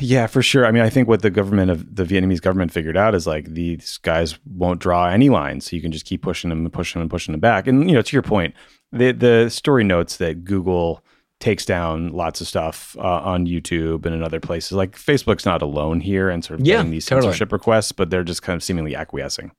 [0.00, 0.66] Yeah, for sure.
[0.66, 3.46] I mean, I think what the government of the Vietnamese government figured out is like
[3.54, 6.98] these guys won't draw any lines, so you can just keep pushing them and pushing
[6.98, 7.66] them and pushing them back.
[7.66, 8.54] And you know, to your point,
[8.92, 11.04] the the story notes that Google
[11.40, 14.72] takes down lots of stuff uh, on YouTube and in other places.
[14.72, 17.26] Like Facebook's not alone here and sort of Yeah, getting these totally.
[17.28, 19.52] censorship requests, but they're just kind of seemingly acquiescing.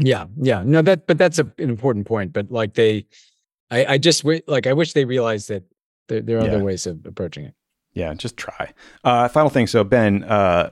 [0.00, 0.64] Yeah, yeah.
[0.66, 2.32] No, that but that's a, an important point.
[2.32, 3.06] But like they,
[3.70, 5.62] I, I just like I wish they realized that
[6.08, 6.48] there, there are Yeah.
[6.54, 7.54] other ways of approaching it.
[7.94, 8.72] Yeah, just try.
[9.02, 9.66] Uh, final thing.
[9.66, 10.70] So, Ben, uh,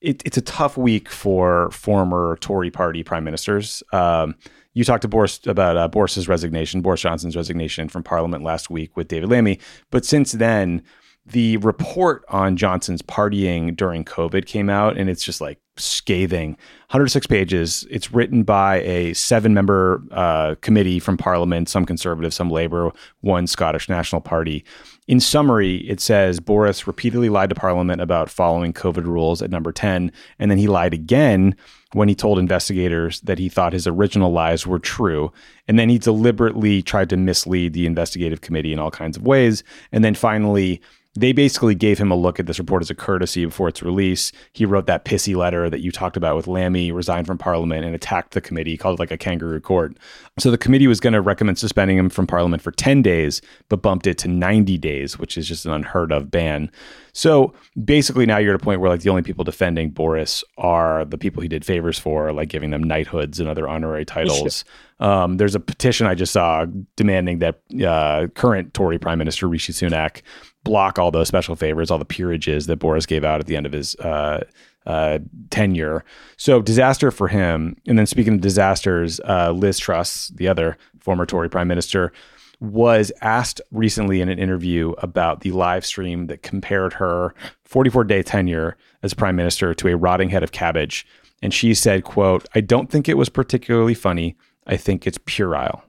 [0.00, 3.82] it, it's a tough week for former Tory party prime ministers.
[3.92, 4.34] Um,
[4.74, 8.96] you talked to Boris about uh, Boris's resignation, Boris Johnson's resignation from Parliament last week
[8.96, 9.58] with David Lammy.
[9.90, 10.82] But since then,
[11.26, 16.50] the report on Johnson's partying during COVID came out, and it's just like scathing.
[16.90, 17.86] 106 pages.
[17.90, 22.90] It's written by a seven member uh, committee from Parliament, some Conservative, some Labour,
[23.20, 24.64] one Scottish National Party.
[25.08, 29.72] In summary, it says Boris repeatedly lied to Parliament about following COVID rules at number
[29.72, 31.56] 10, and then he lied again
[31.92, 35.32] when he told investigators that he thought his original lies were true.
[35.66, 39.64] And then he deliberately tried to mislead the investigative committee in all kinds of ways.
[39.90, 40.80] And then finally,
[41.14, 44.32] they basically gave him a look at this report as a courtesy before its release.
[44.54, 47.94] He wrote that pissy letter that you talked about with Lammy, resigned from Parliament, and
[47.94, 49.98] attacked the committee, called it like a kangaroo court.
[50.38, 53.82] So the committee was going to recommend suspending him from Parliament for 10 days, but
[53.82, 56.70] bumped it to 90 days, which is just an unheard of ban.
[57.12, 57.52] So
[57.84, 61.18] basically, now you're at a point where like the only people defending Boris are the
[61.18, 64.64] people he did favors for, like giving them knighthoods and other honorary titles.
[64.98, 66.64] Um, there's a petition I just saw
[66.96, 70.22] demanding that uh, current Tory Prime Minister Rishi Sunak
[70.64, 73.66] block all those special favors, all the peerages that Boris gave out at the end
[73.66, 74.44] of his uh,
[74.86, 75.18] uh,
[75.50, 76.04] tenure.
[76.36, 77.76] So disaster for him.
[77.86, 82.12] And then speaking of disasters, uh, Liz Truss, the other former Tory Prime Minister,
[82.60, 87.34] was asked recently in an interview about the live stream that compared her
[87.64, 91.04] 44 day tenure as prime minister to a rotting head of cabbage.
[91.42, 94.36] And she said, quote, I don't think it was particularly funny.
[94.64, 95.82] I think it's puerile.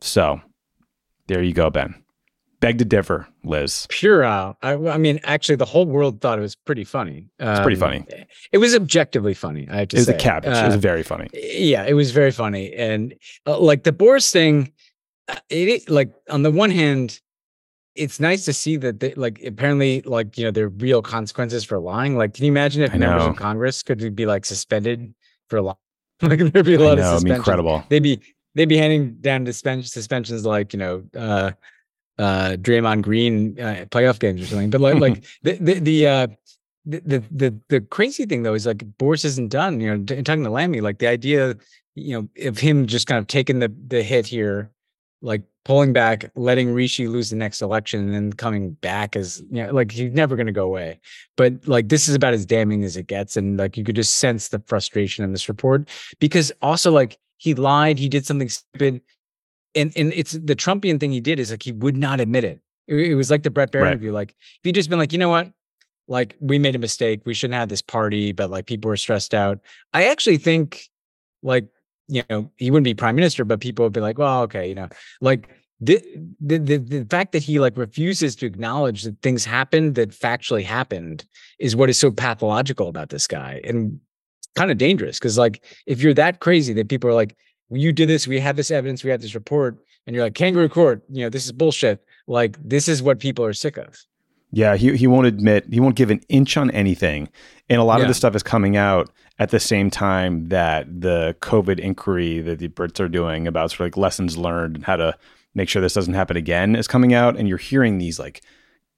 [0.00, 0.40] So
[1.26, 1.94] there you go, Ben.
[2.60, 3.86] Beg to differ, Liz.
[3.88, 4.56] Puerile.
[4.62, 7.28] I, I mean, actually, the whole world thought it was pretty funny.
[7.38, 8.04] It's pretty Um, funny.
[8.50, 9.68] It was objectively funny.
[9.70, 10.12] I have to It was say.
[10.14, 10.56] the cabbage.
[10.56, 11.28] it was Uh, very funny.
[11.34, 13.14] yeah, it was very funny, and
[13.46, 14.72] uh, like the Boris thing,
[15.28, 17.20] uh, it like on the one hand,
[17.94, 21.62] it's nice to see that they, like apparently like you know there are real consequences
[21.64, 22.16] for lying.
[22.16, 25.14] Like, can you imagine if members of Congress could be like suspended
[25.48, 25.76] for lying?
[26.22, 27.38] like there'd be a lot know, of suspensions.
[27.38, 27.84] incredible.
[27.88, 28.20] They'd be
[28.56, 31.52] they'd be handing down suspen- suspensions like you know uh
[32.18, 34.70] uh Draymond Green uh, playoff games or something.
[34.70, 36.26] But like like the the the uh
[36.88, 39.80] the, the the the crazy thing though is like Boris isn't done.
[39.80, 41.54] You know, t- talking to Lammy, like the idea,
[41.94, 44.70] you know, of him just kind of taking the the hit here,
[45.20, 49.64] like pulling back, letting Rishi lose the next election, and then coming back as you
[49.64, 50.98] know, like he's never going to go away.
[51.36, 54.16] But like this is about as damning as it gets, and like you could just
[54.16, 55.88] sense the frustration in this report
[56.20, 59.02] because also like he lied, he did something stupid,
[59.74, 62.60] and and it's the Trumpian thing he did is like he would not admit it.
[62.86, 63.88] It, it was like the Brett Baier Right.
[63.92, 64.12] interview.
[64.12, 65.52] Like if he'd just been like, you know what,
[66.08, 69.34] like we made a mistake, we shouldn't have this party, but like people were stressed
[69.34, 69.58] out.
[69.92, 70.82] I actually think
[71.42, 71.66] like
[72.08, 74.74] you know he wouldn't be prime minister, but people would be like, well, okay, you
[74.74, 74.88] know,
[75.20, 75.48] like.
[75.80, 76.02] The,
[76.40, 80.64] the the the fact that he like refuses to acknowledge that things happened that factually
[80.64, 81.24] happened
[81.60, 84.00] is what is so pathological about this guy and
[84.56, 87.36] kind of dangerous because like if you're that crazy that people are like
[87.70, 90.68] you did this we had this evidence we had this report and you're like kangaroo
[90.68, 94.04] court you know this is bullshit like this is what people are sick of
[94.50, 97.28] Yeah, he he won't admit he won't give an inch on anything,
[97.68, 98.08] and a lot of Yeah.
[98.08, 102.68] this stuff is coming out at the same time that the COVID inquiry that the
[102.68, 105.14] Brits are doing about sort of like lessons learned and how to
[105.54, 108.40] make sure this doesn't happen again is coming out, and you're hearing these like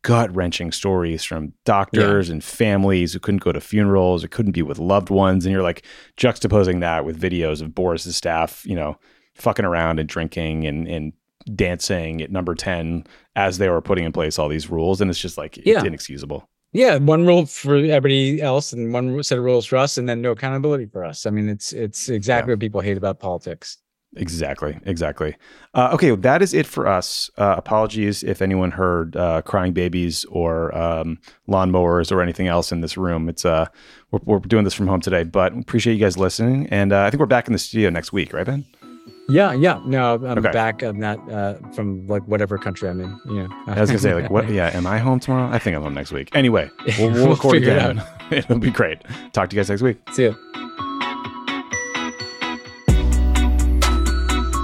[0.03, 4.62] gut wrenching stories from doctors and families who couldn't go to funerals or couldn't be
[4.62, 5.84] with loved ones, and you're like
[6.16, 8.96] juxtaposing that with videos of Boris's staff, you know,
[9.34, 11.12] fucking around and drinking and and
[11.55, 15.18] dancing at number 10 as they were putting in place all these rules and it's
[15.18, 15.82] just like it's Yeah.
[15.82, 16.48] inexcusable.
[16.72, 20.20] Yeah one rule for everybody else and one set of rules for us and then
[20.20, 21.24] no accountability for us.
[21.24, 23.78] I mean it's it's exactly what people hate about politics
[24.16, 25.36] exactly exactly.
[25.74, 27.30] Uh, okay well, that is it for us.
[27.38, 32.80] Uh, apologies if anyone heard uh, crying babies or um, lawnmowers or anything else in
[32.80, 33.28] this room.
[33.28, 33.66] It's uh
[34.11, 37.11] we're, we're doing this from home today but appreciate you guys listening and uh, i
[37.11, 38.64] think we're back in the studio next week right ben?
[39.28, 39.80] Yeah yeah.
[39.86, 40.50] No i'm Okay.
[40.50, 43.48] back i'm not uh from like whatever country i'm in you know.
[43.68, 45.48] I was gonna say like what yeah am i home tomorrow?
[45.54, 46.30] I think i'm home next week.
[46.34, 48.02] Anyway we'll, we'll We'll record figure it again
[48.32, 48.98] it'll be great.
[49.32, 49.98] Talk to you guys next week.
[50.11, 50.89] See you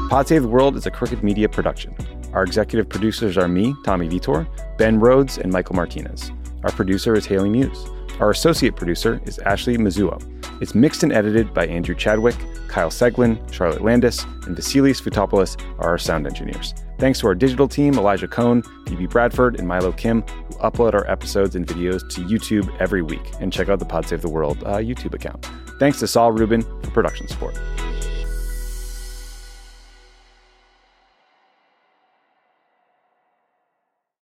[0.09, 1.92] Pod Save the World is a Crooked Media production.
[2.32, 4.46] Our executive producers are me, Tommy Vietor,
[4.78, 6.30] Ben Rhodes, and Michael Martinez.
[6.62, 7.86] Our producer is Haley Muse.
[8.20, 10.22] Our associate producer is Ashley Mizuo.
[10.62, 12.36] It's mixed and edited by Andrew Chadwick,
[12.68, 16.72] Kyle Seglin, Charlotte Landis, and Vasilis Fotopoulos are our sound engineers.
[17.00, 21.11] Thanks to our digital team, Elijah Cohn, Phoebe Bradford, and Milo Kim, who upload our
[21.11, 23.32] episodes and videos to YouTube every week.
[23.40, 25.50] And check out the Pod Save the World uh, YouTube account.
[25.80, 27.59] Thanks to Saul Rubin for production support.